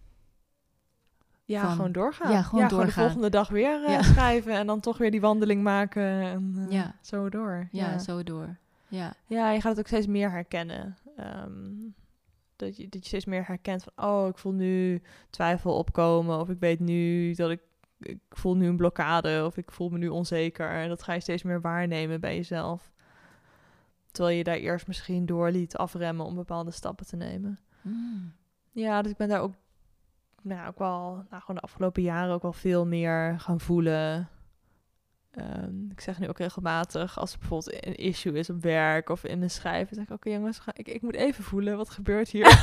[1.48, 2.32] Ja, Van- gewoon doorgaan.
[2.32, 3.04] ja, gewoon de doorgaan.
[3.04, 4.02] volgende dag weer eh, Ja.
[4.12, 6.94] schrijven en dan toch weer die wandeling maken en eh, Ja.
[7.00, 7.68] zo door.
[7.70, 7.98] Ja, Ja.
[7.98, 8.56] zo door.
[8.88, 10.96] Ja, ja, je gaat het ook steeds meer herkennen.
[11.16, 11.72] Ehm,
[12.56, 16.48] dat, je, dat je steeds meer herkent van, oh, ik voel nu twijfel opkomen of
[16.48, 17.60] ik weet nu dat ik,
[18.00, 20.70] ik voel nu een blokkade of ik voel me nu onzeker.
[20.70, 22.92] En dat ga je steeds meer waarnemen bij jezelf.
[24.10, 27.58] Terwijl je daar eerst misschien door liet afremmen om bepaalde stappen te nemen.
[27.82, 28.32] Mm.
[28.72, 29.54] Ja, dus ik ben daar ook,
[30.42, 34.28] nou, ook wel, nou, gewoon de afgelopen jaren ook wel veel meer gaan voelen.
[35.30, 39.24] Ehm, ik zeg nu ook regelmatig, als er bijvoorbeeld een issue is op werk of
[39.24, 42.28] in mijn schrijven, zeg ik, oké jongens, ga, ik, ik moet even voelen, wat gebeurt
[42.28, 42.44] hier?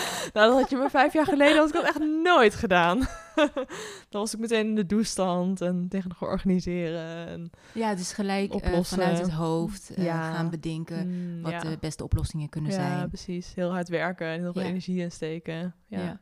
[0.32, 2.98] nou, dat had je me vijf jaar geleden, had ik dat echt nooit gedaan.
[4.10, 7.26] Dan was ik meteen in de doestand en tegen gaan organiseren.
[7.26, 8.98] En, ja dus gelijk Oplossen.
[8.98, 10.32] vanuit het hoofd eh, Ja.
[10.32, 11.58] gaan bedenken Mm, wat ja.
[11.58, 13.08] de beste oplossingen kunnen ja, zijn.
[13.08, 13.54] precies.
[13.54, 14.68] Heel hard werken en heel veel Ja.
[14.68, 15.74] energie insteken.
[15.86, 16.20] Ja.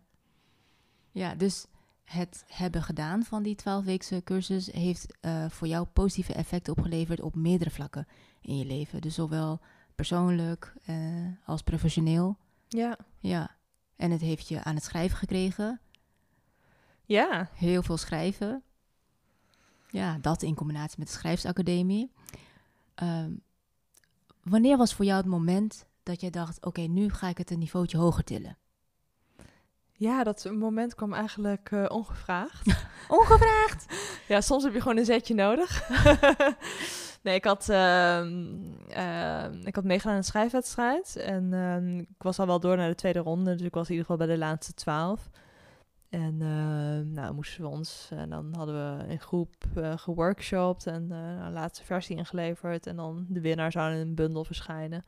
[1.19, 1.35] Ja.
[1.35, 1.67] dus
[2.05, 7.35] het hebben gedaan van die 12-weekse cursus heeft eh, voor jou positieve effecten opgeleverd op
[7.35, 8.07] meerdere vlakken
[8.41, 9.01] in je leven.
[9.01, 9.61] Dus zowel
[9.95, 10.97] persoonlijk eh,
[11.45, 12.37] als professioneel.
[12.69, 12.99] ja.
[13.21, 13.57] Ja.
[13.97, 15.81] En het heeft je aan het schrijven gekregen.
[17.05, 17.51] Ja.
[17.55, 18.63] Heel veel schrijven.
[19.91, 22.13] Ja, dat in combinatie met de schrijfsacademie.
[22.95, 23.33] Ehm,
[24.43, 27.59] wanneer was voor jou het moment dat jij dacht: oké, nu ga ik het een
[27.59, 28.59] niveautje hoger tillen?
[29.99, 32.87] Ja, dat moment kwam eigenlijk eh, ongevraagd.
[33.19, 33.87] Ongevraagd!
[34.29, 35.89] ja, soms heb je gewoon een zetje nodig.
[37.23, 38.55] nee, ik had, ehm,
[38.89, 41.17] ehm, ik had meegedaan aan een schrijfwedstrijd.
[41.17, 43.55] En ehm, ik was al wel door naar de tweede ronde.
[43.55, 45.31] Dus ik was in ieder geval bij de laatste twaalf.
[46.09, 46.37] En
[47.13, 48.09] nou moesten we ons...
[48.13, 52.87] En dan hadden we in groep eh geworkshopt en eh, een laatste versie ingeleverd.
[52.87, 55.05] En dan de winnaar zou in een bundel verschijnen.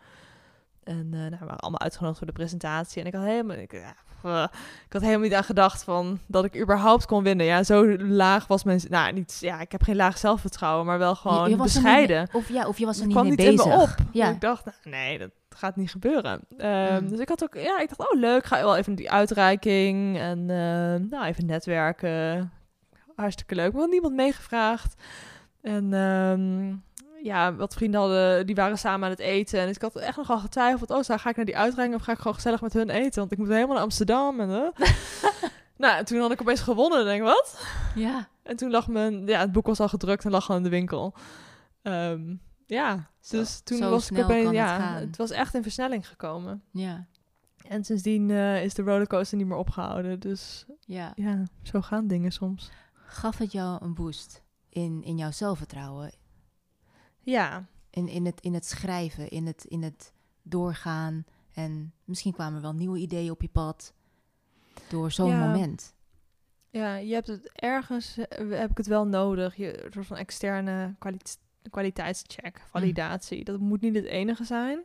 [0.84, 3.00] En nou, we waren allemaal uitgenodigd voor de presentatie.
[3.00, 3.56] En ik had helemaal...
[3.56, 4.46] Ik, ja, eh,
[4.86, 7.46] ik had helemaal niet aan gedacht van dat ik überhaupt kon winnen.
[7.46, 8.80] Ja, zo laag was mijn...
[8.88, 12.28] Nou, niet, ja, ik heb geen laag zelfvertrouwen, maar wel gewoon Je- je bescheiden.
[12.32, 13.64] mee- of, ja, of je was er niet kwam mee niet bezig.
[13.72, 13.94] in me op.
[14.12, 14.28] Ja.
[14.30, 16.40] Ik dacht, nou, nee, dat gaat niet gebeuren.
[16.58, 17.08] Ehm, Mm.
[17.08, 20.38] Dus ik had ook, ja, ik dacht, oh leuk, ga wel even die uitreiking en
[20.50, 22.52] eh, nou even netwerken.
[23.16, 24.94] Hartstikke leuk, maar had niemand meegevraagd.
[25.62, 26.74] En ehm,
[27.22, 29.60] ja, wat vrienden hadden, die waren samen aan het eten.
[29.60, 32.18] En ik had echt nogal getwijfeld, oh, ga ik naar die uitreiking of ga ik
[32.18, 33.18] gewoon gezellig met hun eten?
[33.20, 34.40] Want ik moet helemaal naar Amsterdam.
[34.40, 34.86] En, eh.
[35.82, 36.98] nou, en toen had ik opeens gewonnen.
[36.98, 37.66] En denk ik, wat?
[37.94, 38.28] ja.
[38.42, 40.68] En toen lag mijn, ja, het boek was al gedrukt en lag al in de
[40.68, 41.14] winkel.
[41.82, 42.34] Ehm,
[42.66, 44.94] ja, Zo- dus toen was ik opeens, het ja, gaan.
[44.94, 46.62] het was echt in versnelling gekomen.
[46.72, 47.06] Ja.
[47.68, 50.20] En sindsdien eh, is de rollercoaster niet meer opgehouden.
[50.20, 51.12] Dus ja.
[51.14, 52.70] ja, zo gaan dingen soms.
[52.92, 56.12] Gaf het jou een boost in, in jouw zelfvertrouwen?
[57.30, 60.12] Ja, In, in, het, in het schrijven, in het, in het
[60.42, 61.24] doorgaan?
[61.54, 63.92] En misschien kwamen er wel nieuwe ideeën op je pad
[64.88, 65.46] door zo'n Ja.
[65.46, 65.94] moment.
[66.70, 69.56] ja, je hebt het ergens, eh, heb ik het wel nodig.
[69.56, 71.38] Je, een soort van externe kwaliteit
[71.70, 73.44] kwaliteitscheck, validatie.
[73.44, 74.84] Dat moet niet het enige zijn.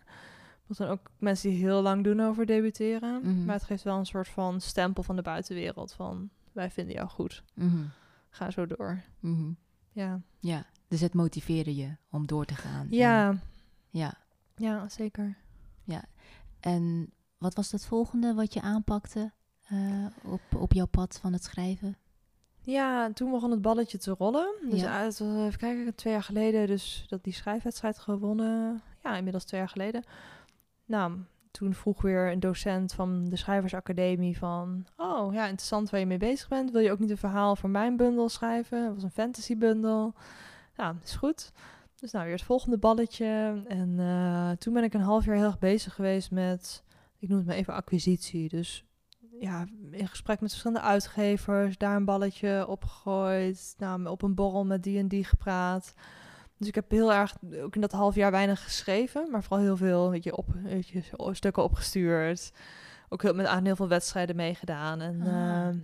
[0.68, 3.22] Dat zijn ook mensen die heel lang doen over debuteren.
[3.22, 3.46] Mhm.
[3.46, 7.10] Maar het geeft wel een soort van stempel van de buitenwereld van wij vinden jou
[7.10, 7.44] goed.
[7.54, 7.84] Mhm.
[8.30, 9.02] Ga zo door.
[9.20, 9.52] Mhm.
[9.92, 12.82] Ja, Ja, dus het motiveerde je om door te gaan.
[12.82, 13.36] En- ja,
[13.90, 14.14] ja.
[14.56, 15.38] ja zeker.
[16.60, 19.32] En wat was het volgende wat je aanpakte
[19.68, 21.98] eh, op, op jouw pad van het schrijven?
[22.62, 24.48] Ja, toen begon het balletje te rollen.
[24.70, 24.98] Dus Ja.
[25.00, 28.82] uit, even kijken, twee jaar geleden dus dat die schrijfwedstrijd gewonnen.
[29.04, 30.04] Ja, inmiddels twee jaar geleden.
[30.86, 31.14] Nou,
[31.52, 34.86] toen vroeg weer een docent van de Schrijversacademie van...
[34.98, 36.72] Oh, ja, interessant waar je mee bezig bent.
[36.72, 38.84] Wil je ook niet een verhaal voor mijn bundel schrijven?
[38.86, 40.14] Het was een fantasybundel.
[40.76, 41.52] Nou, is goed.
[42.00, 43.64] Dus nou, weer het volgende balletje.
[43.68, 46.84] En eh, toen ben ik een half jaar heel erg bezig geweest met...
[47.20, 48.50] Ik noem het maar even acquisitie.
[48.50, 48.86] Dus
[49.40, 54.84] ja, in gesprek met verschillende uitgevers, daar een balletje opgegooid, nou, op een borrel met
[54.84, 55.94] die en die gepraat.
[56.58, 59.78] Dus ik heb heel erg, ook in dat half jaar weinig geschreven, maar vooral heel
[59.78, 62.52] veel, weet je, op, weet je, stukken opgestuurd.
[63.10, 65.02] Ook heel, met, aan heel veel wedstrijden meegedaan.
[65.02, 65.28] En Ah.
[65.68, 65.76] eh,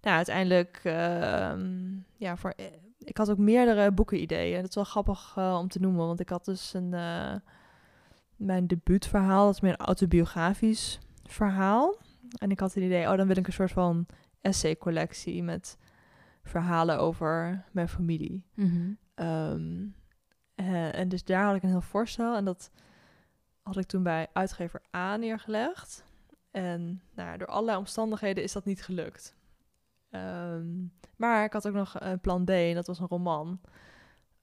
[0.00, 2.54] nou, uiteindelijk, ehm, ja, voor,
[3.04, 4.60] ik had ook meerdere boekenideeën.
[4.60, 7.34] Dat is wel grappig eh, om te noemen, want ik had dus een, eh,
[8.36, 11.96] mijn debuutverhaal, dat is meer een autobiografisch verhaal.
[12.38, 14.06] En ik had het idee, oh, dan wil ik een soort van
[14.40, 15.78] essay-collectie met
[16.42, 18.44] verhalen over mijn familie.
[18.54, 18.92] Mhm.
[19.14, 19.86] Ehm,
[20.54, 22.36] Eh, en dus daar had ik een heel voorstel.
[22.36, 22.70] En dat
[23.62, 26.04] had ik toen bij uitgever A neergelegd.
[26.50, 29.33] En nou, door allerlei omstandigheden is dat niet gelukt.
[30.14, 30.66] Ehm,
[31.16, 33.60] maar ik had ook nog een plan B en dat was een roman.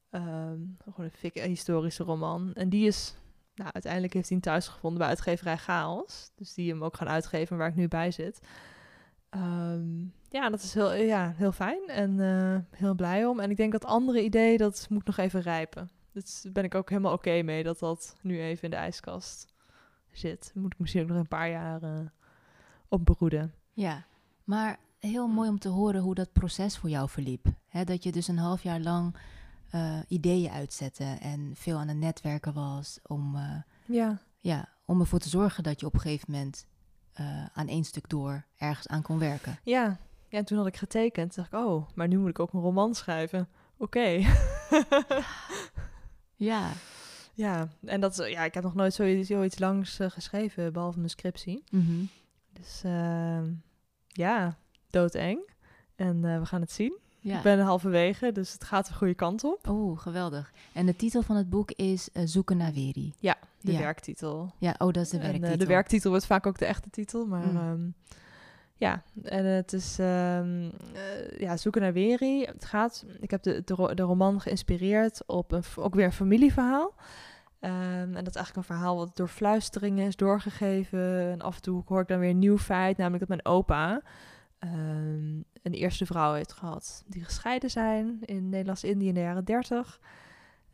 [0.10, 2.54] Ehm, gewoon een, fik- een historische roman.
[2.54, 3.16] En die is,
[3.56, 6.32] nou, uiteindelijk heeft hij hem thuis gevonden bij uitgeverij Chaos.
[6.36, 8.40] Dus die hem ook gaan uitgeven waar ik nu bij zit.
[9.30, 13.40] Ehm, ja, dat is heel, ja, heel fijn en eh, heel blij om.
[13.40, 15.90] En ik denk dat andere idee, dat moet nog even rijpen.
[16.12, 19.54] Dus daar ben ik ook helemaal oké mee dat dat nu even in de ijskast
[20.12, 20.52] zit.
[20.56, 22.00] Moet ik misschien ook nog een paar jaar eh,
[23.00, 23.54] beroeden.
[23.74, 24.06] Ja,
[24.44, 27.46] maar heel mooi om te horen hoe dat proces voor jou verliep.
[27.84, 29.16] Dat je dus een half jaar lang
[29.70, 34.18] eh, ideeën uitzette en veel aan het netwerken was om, eh, Ja.
[34.38, 36.66] ja, om ervoor te zorgen dat je op een gegeven moment
[37.12, 39.60] eh, aan één stuk door ergens aan kon werken.
[39.64, 40.00] Ja.
[40.28, 41.34] ja, en toen had ik getekend.
[41.34, 43.48] Toen dacht ik, oh, maar nu moet ik ook een roman schrijven.
[43.78, 44.20] Oké.
[46.36, 46.72] Ja,
[47.34, 51.10] ja, en dat is, ja, ik heb nog nooit zoiets, zoiets langs geschreven, behalve mijn
[51.10, 51.64] scriptie.
[51.72, 52.04] mhm.
[52.54, 53.52] Dus ehm,
[54.08, 54.58] ja,
[54.92, 55.40] doodeng.
[55.96, 56.98] En eh, we gaan het zien.
[57.20, 57.38] ja.
[57.38, 59.68] Ik ben halverwege, dus het gaat de goede kant op.
[59.70, 60.52] Oh, geweldig.
[60.74, 63.14] En de titel van het boek is eh, Zoeken naar Weri.
[63.20, 63.80] De Ja.
[63.80, 64.52] werktitel.
[64.58, 65.58] Ja, oh, dat is de En, eh, werktitel.
[65.58, 67.58] de werktitel wordt vaak ook de echte titel, maar Mm.
[67.58, 67.90] ehm,
[68.76, 72.44] ja, en het is ehm, eh, ja, zoeken naar Weri.
[72.46, 76.94] Het gaat, ik heb de, de, de roman geïnspireerd op een, ook weer een familieverhaal.
[77.60, 77.74] Ehm,
[78.16, 81.32] en dat is eigenlijk een verhaal wat door fluisteringen is doorgegeven.
[81.32, 84.02] En af en toe hoor ik dan weer een nieuw feit, namelijk dat mijn opa
[84.62, 87.04] ehm, een eerste vrouw heeft gehad.
[87.08, 90.00] Die gescheiden zijn in Nederlands-Indië in de jaren dertig.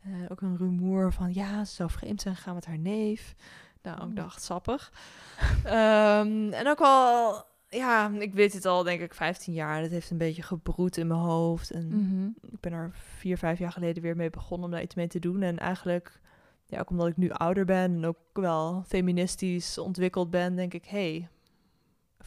[0.02, 3.34] Eh, ook een rumoer van ja, ze zou vreemd zijn gegaan met haar neef.
[3.82, 4.14] Nou, ik Oeh.
[4.14, 4.92] dacht, sappig.
[5.64, 9.80] Ehm, en ook al, ja, ik weet het al, denk ik, 15 jaar.
[9.82, 11.70] Dat heeft een beetje gebroed in mijn hoofd.
[11.70, 12.26] En Mhm.
[12.52, 15.18] ik ben er vier, vijf jaar geleden weer mee begonnen om daar iets mee te
[15.18, 15.42] doen.
[15.42, 16.20] En eigenlijk,
[16.66, 20.84] ja, ook omdat ik nu ouder ben en ook wel feministisch ontwikkeld ben, denk ik,
[20.84, 21.28] hey,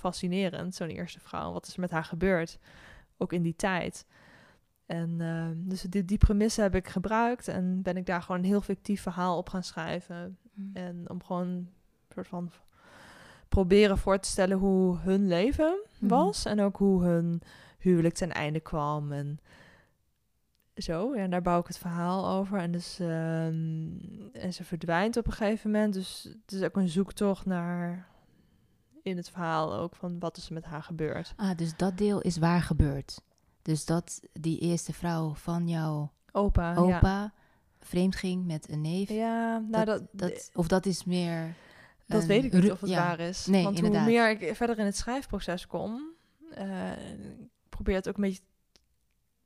[0.02, 1.52] fascinerend, zo'n eerste vrouw.
[1.52, 2.60] Wat is er met haar gebeurd?
[3.18, 4.06] Ook in die tijd.
[4.86, 8.48] En ehm, dus die, die premisse heb ik gebruikt en ben ik daar gewoon een
[8.48, 10.38] heel fictief verhaal op gaan schrijven.
[10.54, 10.78] Mhm.
[10.78, 11.70] En om gewoon een
[12.14, 12.52] soort van
[13.50, 16.08] proberen voor te stellen hoe hun leven Mhm.
[16.10, 16.46] was.
[16.46, 17.42] En ook hoe hun
[17.78, 19.12] huwelijk ten einde kwam.
[19.12, 19.40] En
[20.76, 22.60] zo, ja, daar bouw ik het verhaal over.
[22.60, 23.88] En, dus, ehm,
[24.34, 25.94] en ze verdwijnt op een gegeven moment.
[25.94, 28.08] Dus het is ook een zoektocht naar
[29.04, 31.34] in het verhaal ook van wat is er met haar gebeurd.
[31.36, 33.22] Ah, dus dat deel is waar gebeurd.
[33.62, 37.34] Dus dat die eerste vrouw van jouw Opa, opa
[37.80, 39.10] vreemd ging met een neef.
[39.10, 41.56] Ja, ja nou dat, Dat, of dat is meer...
[42.08, 43.08] Dat een weet ik niet of het ja.
[43.08, 43.46] waar is.
[43.46, 44.02] Nee, Want inderdaad.
[44.02, 46.02] hoe meer ik verder in het schrijfproces kom,
[46.54, 46.92] eh,
[47.70, 48.42] probeer het ook een beetje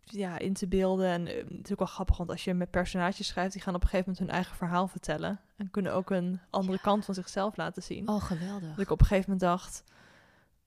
[0.05, 1.07] ja, in te beelden.
[1.07, 3.75] En eh, het is ook wel grappig, want als je met personages schrijft, die gaan
[3.75, 5.39] op een gegeven moment hun eigen verhaal vertellen.
[5.55, 6.81] En kunnen ook een andere Ja.
[6.83, 8.07] kant van zichzelf laten zien.
[8.09, 8.69] Oh, geweldig.
[8.69, 9.83] Dat ik op een gegeven moment dacht,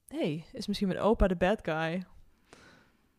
[0.08, 2.04] hé, hey, is misschien mijn opa de bad guy?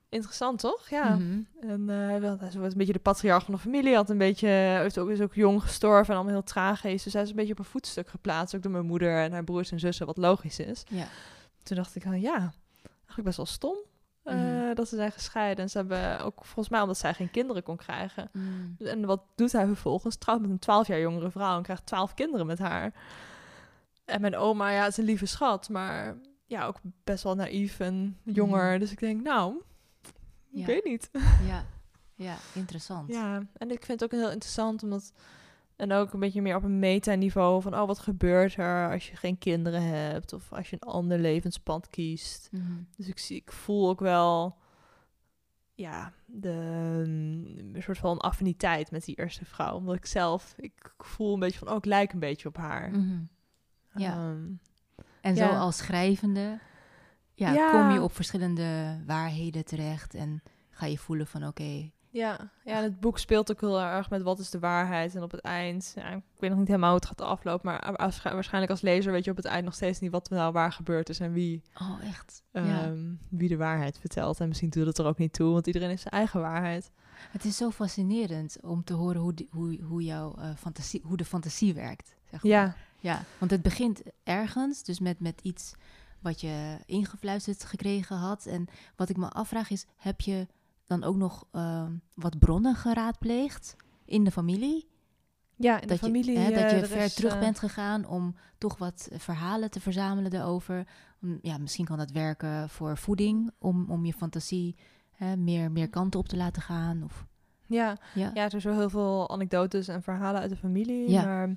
[0.10, 0.89] Interessant, toch?
[0.89, 1.15] Ja.
[1.15, 1.39] Mhm.
[1.62, 3.95] En eh, wel, hij is een beetje de patriarch van de familie.
[3.95, 7.03] Had een beetje, heeft ook, is ook jong gestorven en allemaal heel tragisch.
[7.03, 8.55] Dus hij is een beetje op een voetstuk geplaatst.
[8.55, 10.84] Ook door mijn moeder en haar broers en zussen, wat logisch is.
[10.88, 11.05] Ja.
[11.63, 12.38] Toen dacht ik, van, ja,
[12.93, 13.75] eigenlijk best wel stom
[14.30, 14.74] eh, Mhm.
[14.76, 15.63] dat ze zijn gescheiden.
[15.63, 18.30] En ze hebben ook volgens mij omdat zij geen kinderen kon krijgen.
[18.34, 18.76] Mm.
[18.80, 20.15] En wat doet hij vervolgens?
[20.15, 22.94] Trouwt met een twaalf jaar jongere vrouw en krijgt twaalf kinderen met haar.
[24.06, 26.15] En mijn oma, ja, is een lieve schat, maar
[26.46, 28.70] ja, ook best wel naïef en jonger.
[28.72, 28.80] Mhm.
[28.80, 29.62] Dus ik denk, nou,
[30.52, 31.10] ik weet niet.
[31.48, 31.63] Ja.
[32.15, 33.13] ja, interessant.
[33.13, 35.12] Ja, en ik vind het ook heel interessant omdat...
[35.80, 37.74] En ook een beetje meer op een metaniveau van...
[37.80, 40.34] oh, wat gebeurt er als je geen kinderen hebt...
[40.34, 42.50] of als je een ander levenspad kiest.
[42.52, 42.72] Mhm.
[42.98, 44.58] Dus ik, zie, ik voel ook wel...
[45.74, 46.54] ja, de,
[47.08, 49.76] mm, een soort van affiniteit met die eerste vrouw.
[49.76, 50.54] Omdat ik zelf...
[50.58, 51.70] ik voel een beetje van...
[51.70, 52.89] oh, ik lijk een beetje op haar.
[52.89, 53.20] Mhm.
[53.96, 54.13] Ja.
[54.13, 54.52] Ehm,
[55.22, 55.60] En zo Ja.
[55.60, 56.60] als schrijvende
[57.34, 57.72] ja, Ja.
[57.72, 62.84] kom je op verschillende waarheden terecht en ga je voelen van oké, Ja, ja, en
[62.84, 65.15] het boek speelt ook heel erg met wat is de waarheid.
[65.15, 67.95] En op het eind, ja, ik weet nog niet helemaal hoe het gaat aflopen, maar
[67.98, 70.52] als- waarschijnlijk als lezer weet je op het eind nog steeds niet wat er nou
[70.54, 72.43] waar gebeurd is en wie, oh echt.
[72.52, 72.62] ja.
[72.84, 74.40] ehm, wie de waarheid vertelt.
[74.40, 76.92] En misschien doet het er ook niet toe, want iedereen heeft zijn eigen waarheid.
[77.31, 81.17] Het is zo fascinerend om te horen hoe, die- hoe, hoe jouw eh, fantasie, hoe
[81.17, 82.15] de fantasie werkt.
[82.31, 82.52] Zeg maar.
[82.52, 85.73] Ja, ja, want het begint ergens, dus met, met iets
[86.19, 88.46] wat je ingefluisterd gekregen had.
[88.46, 90.48] En wat ik me afvraag is, heb je
[90.90, 93.75] dan ook nog ehm, wat bronnen geraadpleegd
[94.06, 94.87] in de familie?
[95.56, 96.31] ja in de dat familie.
[96.31, 99.10] je, hè, dat eh, je er ver is, terug eh, bent gegaan om toch wat
[99.13, 100.87] verhalen te verzamelen daarover.
[101.42, 104.75] Ja, misschien kan dat werken voor voeding, om, om je fantasie
[105.12, 107.04] hè, meer, meer kanten op te laten gaan.
[107.04, 107.25] Of,
[107.65, 108.31] Ja, Ja.
[108.33, 111.10] ja, er zijn zo heel veel anekdotes en verhalen uit de familie.
[111.10, 111.23] Ja.
[111.25, 111.48] Maar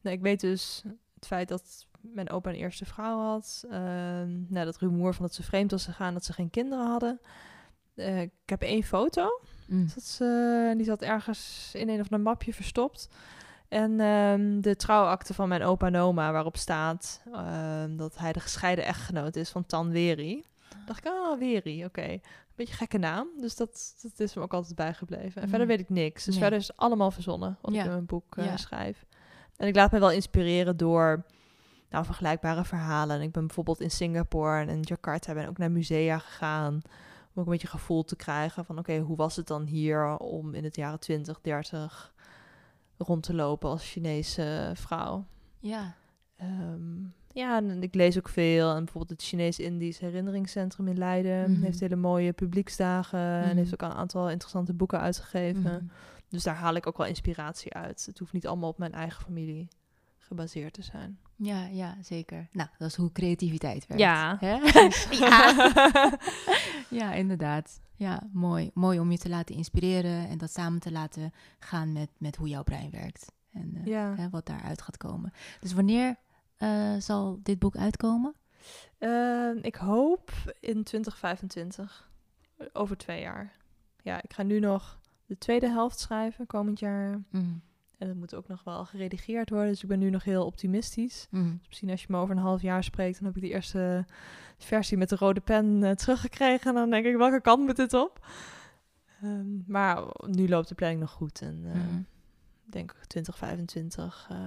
[0.00, 0.82] nee, ik weet dus
[1.14, 3.64] het feit dat mijn opa een eerste vrouw had.
[3.70, 7.20] ehm, nou, dat rumoer van dat ze vreemd was gegaan, dat ze geen kinderen hadden.
[7.96, 9.40] Eh, ik heb één foto.
[9.66, 9.88] Mm.
[9.94, 13.08] Dat ze, die zat ergens in een of ander mapje verstopt.
[13.68, 18.40] En ehm, de trouwakte van mijn opa en oma, waarop staat ehm, dat hij de
[18.40, 20.44] gescheiden echtgenoot is van Tan Weri.
[20.86, 22.02] dacht ik, ah, Weri, oké.
[22.02, 22.20] Een
[22.54, 25.34] beetje gekke naam, dus dat, dat is me ook altijd bijgebleven.
[25.36, 25.48] En Mm.
[25.48, 26.24] verder weet ik niks.
[26.24, 26.42] Dus Nee.
[26.42, 27.78] verder is het allemaal verzonnen wat Ja.
[27.80, 28.56] ik in mijn boek eh, Ja.
[28.56, 29.04] schrijf.
[29.56, 31.24] En ik laat me wel inspireren door
[31.90, 33.16] nou, vergelijkbare verhalen.
[33.16, 36.80] En ik ben bijvoorbeeld in Singapore en in Jakarta ben ook naar musea gegaan.
[37.36, 40.54] Om ook een beetje gevoel te krijgen van oké, hoe was het dan hier om
[40.54, 42.14] in het jaren 20, 30
[42.98, 45.24] rond te lopen als Chinese vrouw.
[45.60, 45.94] Ja.
[46.36, 48.68] Ehm, ja, en ik lees ook veel.
[48.70, 51.62] En bijvoorbeeld het Chinees-Indisch Herinneringscentrum in Leiden Mhm.
[51.62, 53.56] heeft hele mooie publieksdagen en Mhm.
[53.56, 55.62] heeft ook een aantal interessante boeken uitgegeven.
[55.62, 55.84] Mhm.
[56.28, 58.06] Dus daar haal ik ook wel inspiratie uit.
[58.06, 59.68] Het hoeft niet allemaal op mijn eigen familie
[60.26, 61.18] gebaseerd te zijn.
[61.36, 62.48] Ja, ja, zeker.
[62.52, 64.02] Nou, dat is hoe creativiteit werkt.
[64.02, 64.36] Ja.
[64.40, 64.58] Hè?
[65.26, 66.18] ja.
[66.90, 67.80] ja, inderdaad.
[67.96, 68.70] Ja, mooi.
[68.74, 72.48] Mooi om je te laten inspireren en dat samen te laten gaan met, met hoe
[72.48, 73.32] jouw brein werkt.
[73.52, 74.14] En eh, Ja.
[74.16, 75.32] hè, wat daaruit gaat komen.
[75.60, 76.16] Dus wanneer
[76.56, 78.34] eh, zal dit boek uitkomen?
[78.98, 82.10] Ehm, ik hoop in 2025.
[82.72, 83.52] Over twee jaar.
[84.02, 87.22] Ja, ik ga nu nog de tweede helft schrijven komend jaar.
[87.30, 87.62] Mm.
[87.98, 89.68] En dat moet ook nog wel geredigeerd worden.
[89.68, 91.26] Dus ik ben nu nog heel optimistisch.
[91.30, 91.56] Mm.
[91.58, 94.04] Dus misschien als je me over een half jaar spreekt, dan heb ik de eerste
[94.58, 96.66] versie met de rode pen eh, teruggekregen.
[96.68, 98.26] En dan denk ik, welke kant moet dit op?
[99.22, 101.40] Ehm, maar nu loopt de planning nog goed.
[101.42, 101.96] En eh, Mhm.
[102.66, 104.38] ik denk 2025, eh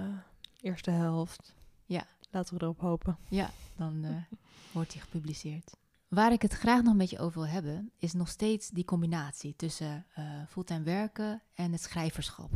[0.60, 1.54] eerste helft.
[1.84, 2.04] Ja.
[2.30, 3.16] Laten we erop hopen.
[3.28, 4.04] Ja, dan
[4.72, 5.76] wordt die gepubliceerd.
[6.08, 9.54] Waar ik het graag nog met je over wil hebben, is nog steeds die combinatie
[9.56, 10.06] tussen
[10.48, 12.50] fulltime werken en het schrijverschap.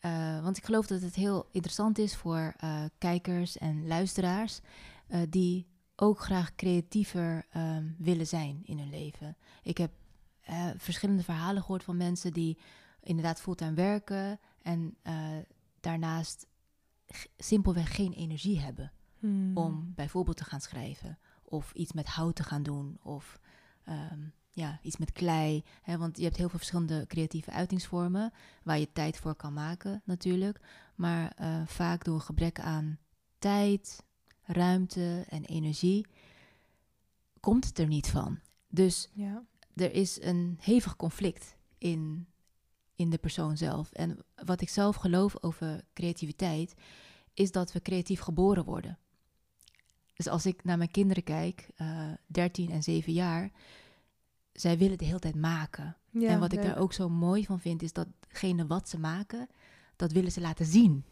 [0.00, 4.60] Eh, want ik geloof dat het heel interessant is voor eh, kijkers en luisteraars
[5.06, 9.36] eh, die ook graag creatiever ehm, willen zijn in hun leven.
[9.62, 9.90] Ik heb
[10.76, 12.58] verschillende verhalen gehoord van mensen die
[13.02, 14.96] inderdaad fulltime werken en
[15.80, 16.46] daarnaast
[17.36, 19.56] simpelweg geen energie hebben Hmm.
[19.56, 23.40] om bijvoorbeeld te gaan schrijven of iets met hout te gaan doen of
[23.84, 24.20] ehm,
[24.50, 25.64] ja, iets met klei.
[25.82, 28.32] Hè, want je hebt heel veel verschillende creatieve uitingsvormen
[28.62, 30.60] waar je tijd voor kan maken natuurlijk.
[30.94, 32.98] Maar eh, vaak door gebrek aan
[33.38, 34.04] tijd,
[34.42, 36.06] ruimte en energie
[37.40, 38.38] komt het er niet van.
[38.68, 39.44] Dus Ja.
[39.74, 42.26] er is een hevig conflict in,
[42.94, 43.92] in de persoon zelf.
[43.92, 46.74] En wat ik zelf geloof over creativiteit,
[47.34, 48.98] is dat we creatief geboren worden.
[50.14, 53.50] Dus als ik naar mijn kinderen kijk, eh 13 en 7 jaar,
[54.60, 55.96] zij willen de hele tijd maken.
[56.10, 59.48] Ja, en wat ik daar ook zo mooi van vind, is datgene wat ze maken,
[59.96, 61.04] dat willen ze laten zien.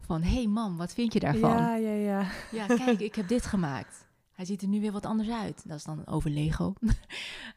[0.00, 1.50] Van, hé hey mam, wat vind je daarvan?
[1.50, 2.30] Ja, ja, ja.
[2.50, 4.06] Ja, kijk, ik heb dit gemaakt.
[4.32, 5.68] Hij ziet er nu weer wat anders uit.
[5.68, 6.74] Dat is dan over Lego.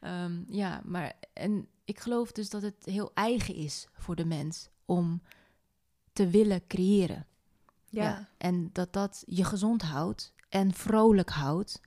[0.01, 4.69] Ehm, ja, maar en ik geloof dus dat het heel eigen is voor de mens
[4.85, 5.21] om
[6.13, 7.25] te willen creëren.
[7.89, 8.29] Ja.
[8.37, 11.81] En dat dat je gezond houdt en vrolijk houdt.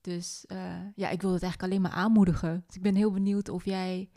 [0.00, 2.64] Dus eh, ja, ik wil het eigenlijk alleen maar aanmoedigen.
[2.66, 4.08] Dus ik ben heel benieuwd of jij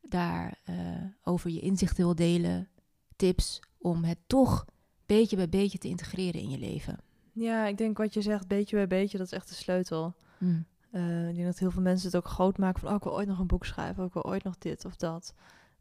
[0.00, 0.76] daar eh,
[1.22, 2.68] over je inzichten wil delen,
[3.16, 4.64] tips om het toch
[5.06, 6.98] beetje bij beetje te integreren in je leven.
[7.32, 10.14] Ja, ik denk wat je zegt, beetje bij beetje, dat is echt de sleutel.
[10.38, 10.66] Mm.
[10.90, 12.88] Eh, ik denk dat heel veel mensen het ook groot maken van...
[12.88, 14.96] oh, ik wil ooit nog een boek schrijven, oh, ik wil ooit nog dit of
[14.96, 15.34] dat.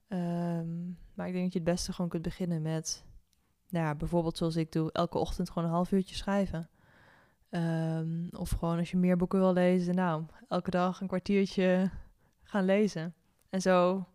[0.08, 3.06] Ehm, maar ik denk dat je het beste gewoon kunt beginnen met...
[3.70, 6.70] Nou ja, bijvoorbeeld zoals ik doe, elke ochtend gewoon een half uurtje schrijven.
[7.54, 11.89] Ehm, of gewoon als je meer boeken wil lezen, nou, elke dag een kwartiertje
[12.43, 13.14] gaan lezen.
[13.49, 14.06] En zo,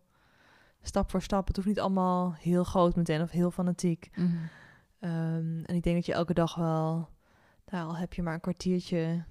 [0.81, 1.47] stap voor stap.
[1.47, 4.09] Het hoeft niet allemaal heel groot meteen of heel fanatiek.
[4.15, 4.27] Mhm.
[4.99, 7.09] Ehm, en ik denk dat je elke dag wel,
[7.65, 9.23] nou, al heb je maar een kwartiertje.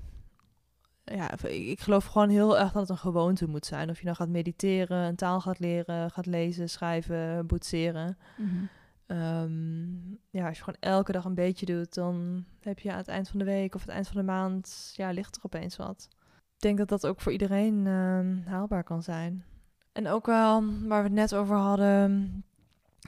[1.05, 3.91] Ja, ik, ik geloof gewoon heel erg dat het een gewoonte moet zijn.
[3.91, 8.19] Of je nou gaat mediteren, een taal gaat leren, gaat lezen, schrijven, boetseren.
[8.37, 8.65] Mhm.
[9.09, 13.09] Ehm, ja, als je gewoon elke dag een beetje doet, dan heb je aan het
[13.09, 16.09] eind van de week of het eind van de maand, ja, ligt er opeens wat.
[16.55, 19.45] Ik denk dat dat ook voor iedereen ehm, haalbaar kan zijn.
[19.93, 22.45] En ook wel waar we het net over hadden,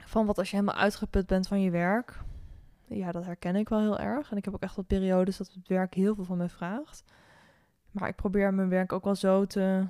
[0.05, 2.19] van wat als je helemaal uitgeput bent van je werk.
[2.87, 4.31] Ja, dat herken ik wel heel erg.
[4.31, 7.03] En ik heb ook echt wat periodes dat het werk heel veel van me vraagt.
[7.91, 9.87] Maar ik probeer mijn werk ook wel zo te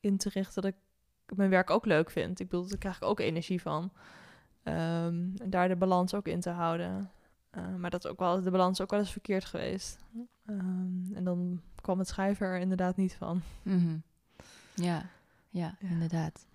[0.00, 2.40] in te richten dat ik mijn werk ook leuk vind.
[2.40, 3.92] Ik bedoel, daar krijg ik ook energie van.
[4.64, 7.10] Ehm, en daar de balans ook in te houden.
[7.50, 9.98] Eh, maar dat is ook wel, de balans is ook wel eens verkeerd geweest.
[10.46, 13.42] Ehm, en dan kwam het schrijven er inderdaad niet van.
[13.62, 13.96] Mhm.
[14.74, 15.06] Ja,
[15.50, 15.88] ja, Ja.
[15.88, 16.46] inderdaad.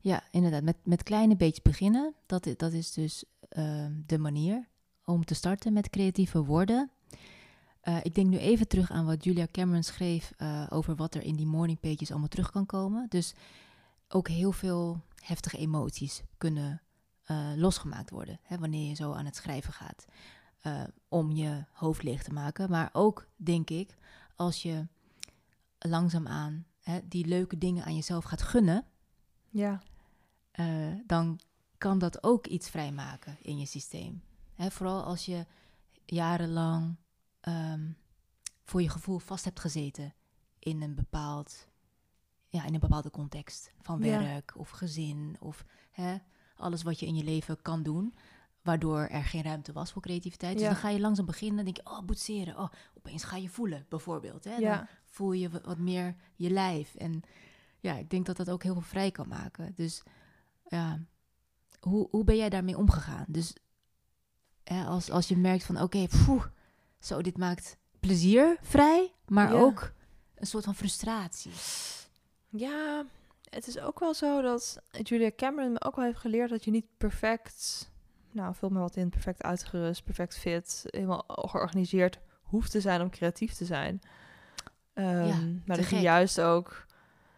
[0.00, 0.62] Ja, inderdaad.
[0.62, 2.14] Met, met kleine beetjes beginnen.
[2.26, 4.68] Dat, dat is dus ehm, de manier
[5.04, 6.90] om te starten met creatieve woorden.
[7.80, 11.22] Eh, ik denk nu even terug aan wat Julia Cameron schreef eh, over wat er
[11.22, 13.06] in die morning pages allemaal terug kan komen.
[13.08, 13.34] Dus
[14.08, 16.80] ook heel veel heftige emoties kunnen
[17.24, 20.06] eh, losgemaakt worden hè, wanneer je zo aan het schrijven gaat.
[20.60, 22.70] eh, om je hoofd leeg te maken.
[22.70, 23.96] Maar ook, denk ik,
[24.36, 24.86] als je
[25.78, 28.84] langzaamaan hè, die leuke dingen aan jezelf gaat gunnen,
[29.48, 29.82] Ja,
[30.50, 31.40] eh, dan
[31.78, 34.22] kan dat ook iets vrijmaken in je systeem.
[34.54, 35.46] Hè, vooral als je
[36.04, 36.96] jarenlang
[37.40, 37.90] ehm,
[38.64, 40.14] voor je gevoel vast hebt gezeten
[40.58, 41.68] in een bepaald,
[42.48, 44.18] ja, in een bepaalde context van Ja.
[44.18, 46.16] werk of gezin of hè,
[46.62, 48.14] alles wat je in je leven kan doen,
[48.62, 50.52] waardoor er geen ruimte was voor creativiteit.
[50.52, 50.68] Dus Ja.
[50.68, 54.44] dan ga je langzaam beginnen, denk je, oh, boetseren, oh, opeens ga je voelen, bijvoorbeeld.
[54.44, 54.50] Hè?
[54.50, 56.94] Dan ja, voel je wa- wat meer je lijf.
[56.94, 57.22] En
[57.80, 59.72] ja, ik denk dat dat ook heel veel vrij kan maken.
[59.76, 60.02] Dus
[60.68, 61.00] ja,
[61.80, 63.24] hoe, hoe ben jij daarmee omgegaan?
[63.28, 63.52] Dus
[64.64, 66.44] hè, als, als je merkt van, oké, poeh,
[67.00, 69.60] zo, dit maakt plezier vrij, maar Ja.
[69.60, 69.92] ook
[70.34, 71.52] een soort van frustratie.
[72.48, 73.04] ja.
[73.54, 76.70] Het is ook wel zo dat Julia Cameron me ook wel heeft geleerd dat je
[76.70, 77.90] niet perfect,
[78.30, 83.10] nou, veel meer wat in, perfect uitgerust, perfect fit, helemaal georganiseerd hoeft te zijn om
[83.10, 84.00] creatief te zijn.
[84.94, 86.86] Ehm, maar dat je juist ook,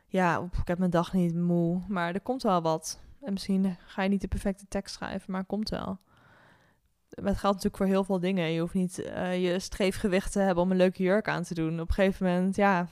[0.06, 3.00] ja, ik heb mijn dag niet moe, maar er komt wel wat.
[3.20, 5.98] En misschien ga je niet de perfecte tekst schrijven, maar het komt wel.
[7.20, 8.50] Maar het geldt natuurlijk voor heel veel dingen.
[8.50, 11.80] Je hoeft niet eh, je streefgewicht te hebben om een leuke jurk aan te doen.
[11.80, 12.88] Op een gegeven moment, ja,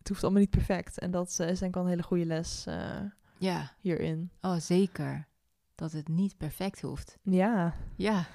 [0.00, 0.98] het hoeft allemaal niet perfect.
[0.98, 3.00] En dat eh, is denk ik wel een hele goede les eh,
[3.38, 4.30] Ja, hierin.
[4.40, 5.28] oh zeker.
[5.74, 7.18] Dat het niet perfect hoeft.
[7.22, 8.26] Ja, Ja,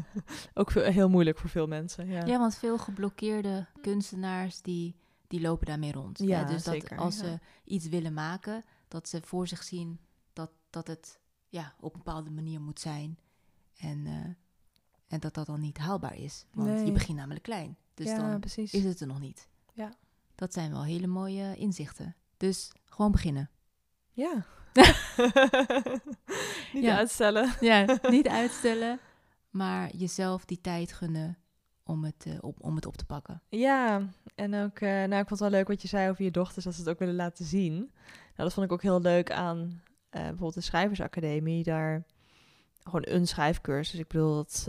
[0.54, 2.06] ook veel- heel moeilijk voor veel mensen.
[2.06, 4.96] Ja, ja want veel geblokkeerde kunstenaars die,
[5.26, 6.18] die lopen daarmee rond.
[6.18, 6.24] hè.
[6.24, 7.22] Ja, dus dat zeker, als ja.
[7.24, 9.98] ze iets willen maken, dat ze voor zich zien
[10.32, 13.18] dat, dat het ja, op een bepaalde manier moet zijn.
[13.76, 14.12] En, eh,
[15.06, 16.46] en dat dat dan niet haalbaar is.
[16.52, 17.76] Want je begint namelijk klein.
[17.94, 18.72] Dus ja dan precies.
[18.74, 19.48] is het er nog niet.
[19.72, 19.92] Ja.
[20.42, 22.16] Dat zijn wel hele mooie inzichten.
[22.36, 23.50] Dus gewoon beginnen.
[24.12, 24.44] Ja.
[26.72, 26.96] niet Ja.
[26.96, 27.52] uitstellen.
[27.60, 28.98] Ja, niet uitstellen,
[29.50, 31.38] maar jezelf die tijd gunnen
[31.84, 33.42] om het, eh, op, om het op te pakken.
[33.48, 36.30] Ja, en ook, eh, nou, ik vond het wel leuk wat je zei over je
[36.30, 37.74] dochters, dat ze het ook willen laten zien.
[37.74, 37.90] Nou,
[38.36, 41.64] dat vond ik ook heel leuk aan eh, bijvoorbeeld de Schrijversacademie.
[41.64, 42.04] Daar
[42.82, 44.00] gewoon een schrijfcursus.
[44.00, 44.66] Ik bedoel, dat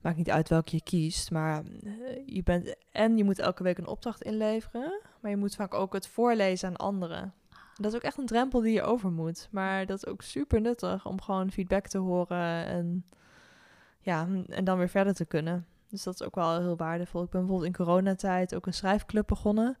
[0.00, 1.92] maakt niet uit welke je kiest, maar eh,
[2.26, 5.92] je bent en je moet elke week een opdracht inleveren, maar je moet vaak ook
[5.92, 7.34] het voorlezen aan anderen.
[7.74, 10.60] Dat is ook echt een drempel die je over moet, maar dat is ook super
[10.60, 13.04] nuttig om gewoon feedback te horen en
[14.00, 15.66] ja, en dan weer verder te kunnen.
[15.88, 17.22] Dus dat is ook wel heel waardevol.
[17.22, 19.78] Ik ben bijvoorbeeld in coronatijd ook een schrijfclub begonnen.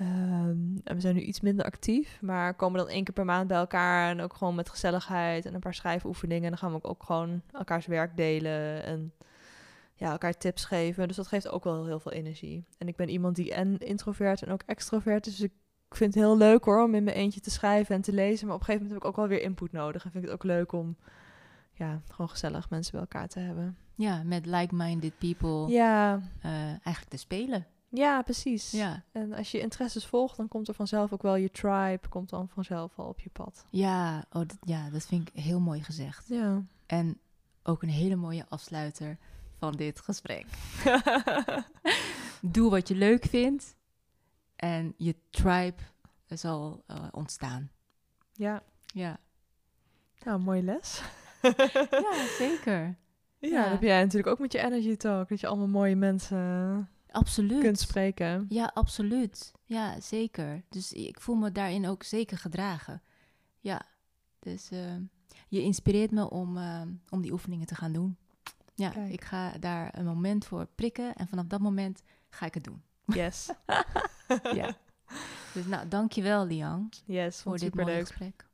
[0.00, 3.48] Ehm, en we zijn nu iets minder actief, maar komen dan één keer per maand
[3.48, 4.10] bij elkaar.
[4.10, 6.44] En ook gewoon met gezelligheid en een paar schrijfoefeningen.
[6.44, 9.12] En dan gaan we ook, ook gewoon elkaars werk delen en
[9.94, 11.06] ja, elkaar tips geven.
[11.08, 12.64] Dus dat geeft ook wel heel veel energie.
[12.78, 15.36] En ik ben iemand die en introvert en ook extrovert is.
[15.36, 15.50] Dus
[15.88, 18.46] ik vind het heel leuk hoor, om in mijn eentje te schrijven en te lezen.
[18.46, 20.04] Maar op een gegeven moment heb ik ook wel weer input nodig.
[20.04, 20.96] En vind ik het ook leuk om
[21.72, 23.76] ja, gewoon gezellig mensen bij elkaar te hebben.
[23.94, 27.66] Ja, met like-minded people Ja, eh, eigenlijk te spelen.
[27.92, 28.70] Ja, precies.
[28.70, 29.02] Ja.
[29.12, 32.48] En als je interesses volgt, dan komt er vanzelf ook wel je tribe, komt dan
[32.48, 33.64] vanzelf al op je pad.
[33.70, 36.28] Ja, oh, dat, ja, dat vind ik heel mooi gezegd.
[36.28, 36.62] Ja.
[36.86, 37.18] En
[37.62, 39.18] ook een hele mooie afsluiter
[39.58, 40.46] van dit gesprek.
[42.40, 43.76] Doe wat je leuk vindt
[44.56, 45.82] en je tribe
[46.26, 47.70] zal eh, ontstaan.
[48.32, 48.62] ja.
[48.94, 49.18] Ja.
[50.24, 51.02] Nou, mooie les.
[51.90, 52.94] ja, zeker.
[53.38, 53.62] Ja, Ja.
[53.62, 57.60] dat heb jij natuurlijk ook met je energy talk, dat je allemaal mooie mensen Absoluut.
[57.62, 58.46] kunt spreken.
[58.48, 59.52] Ja, absoluut.
[59.64, 60.62] Ja, zeker.
[60.68, 63.02] Dus ik voel me daarin ook zeker gedragen.
[63.60, 63.82] Ja,
[64.38, 64.94] dus eh,
[65.48, 68.16] je inspireert me om, eh, om die oefeningen te gaan doen.
[68.74, 69.12] Ja, Kijk.
[69.12, 72.82] ik ga daar een moment voor prikken en vanaf dat moment ga ik het doen.
[73.06, 73.48] Yes.
[74.52, 74.76] Ja.
[75.54, 78.06] Dus nou, dankjewel Liang Yes, voor dit mooie leuk.
[78.06, 78.46] gesprek.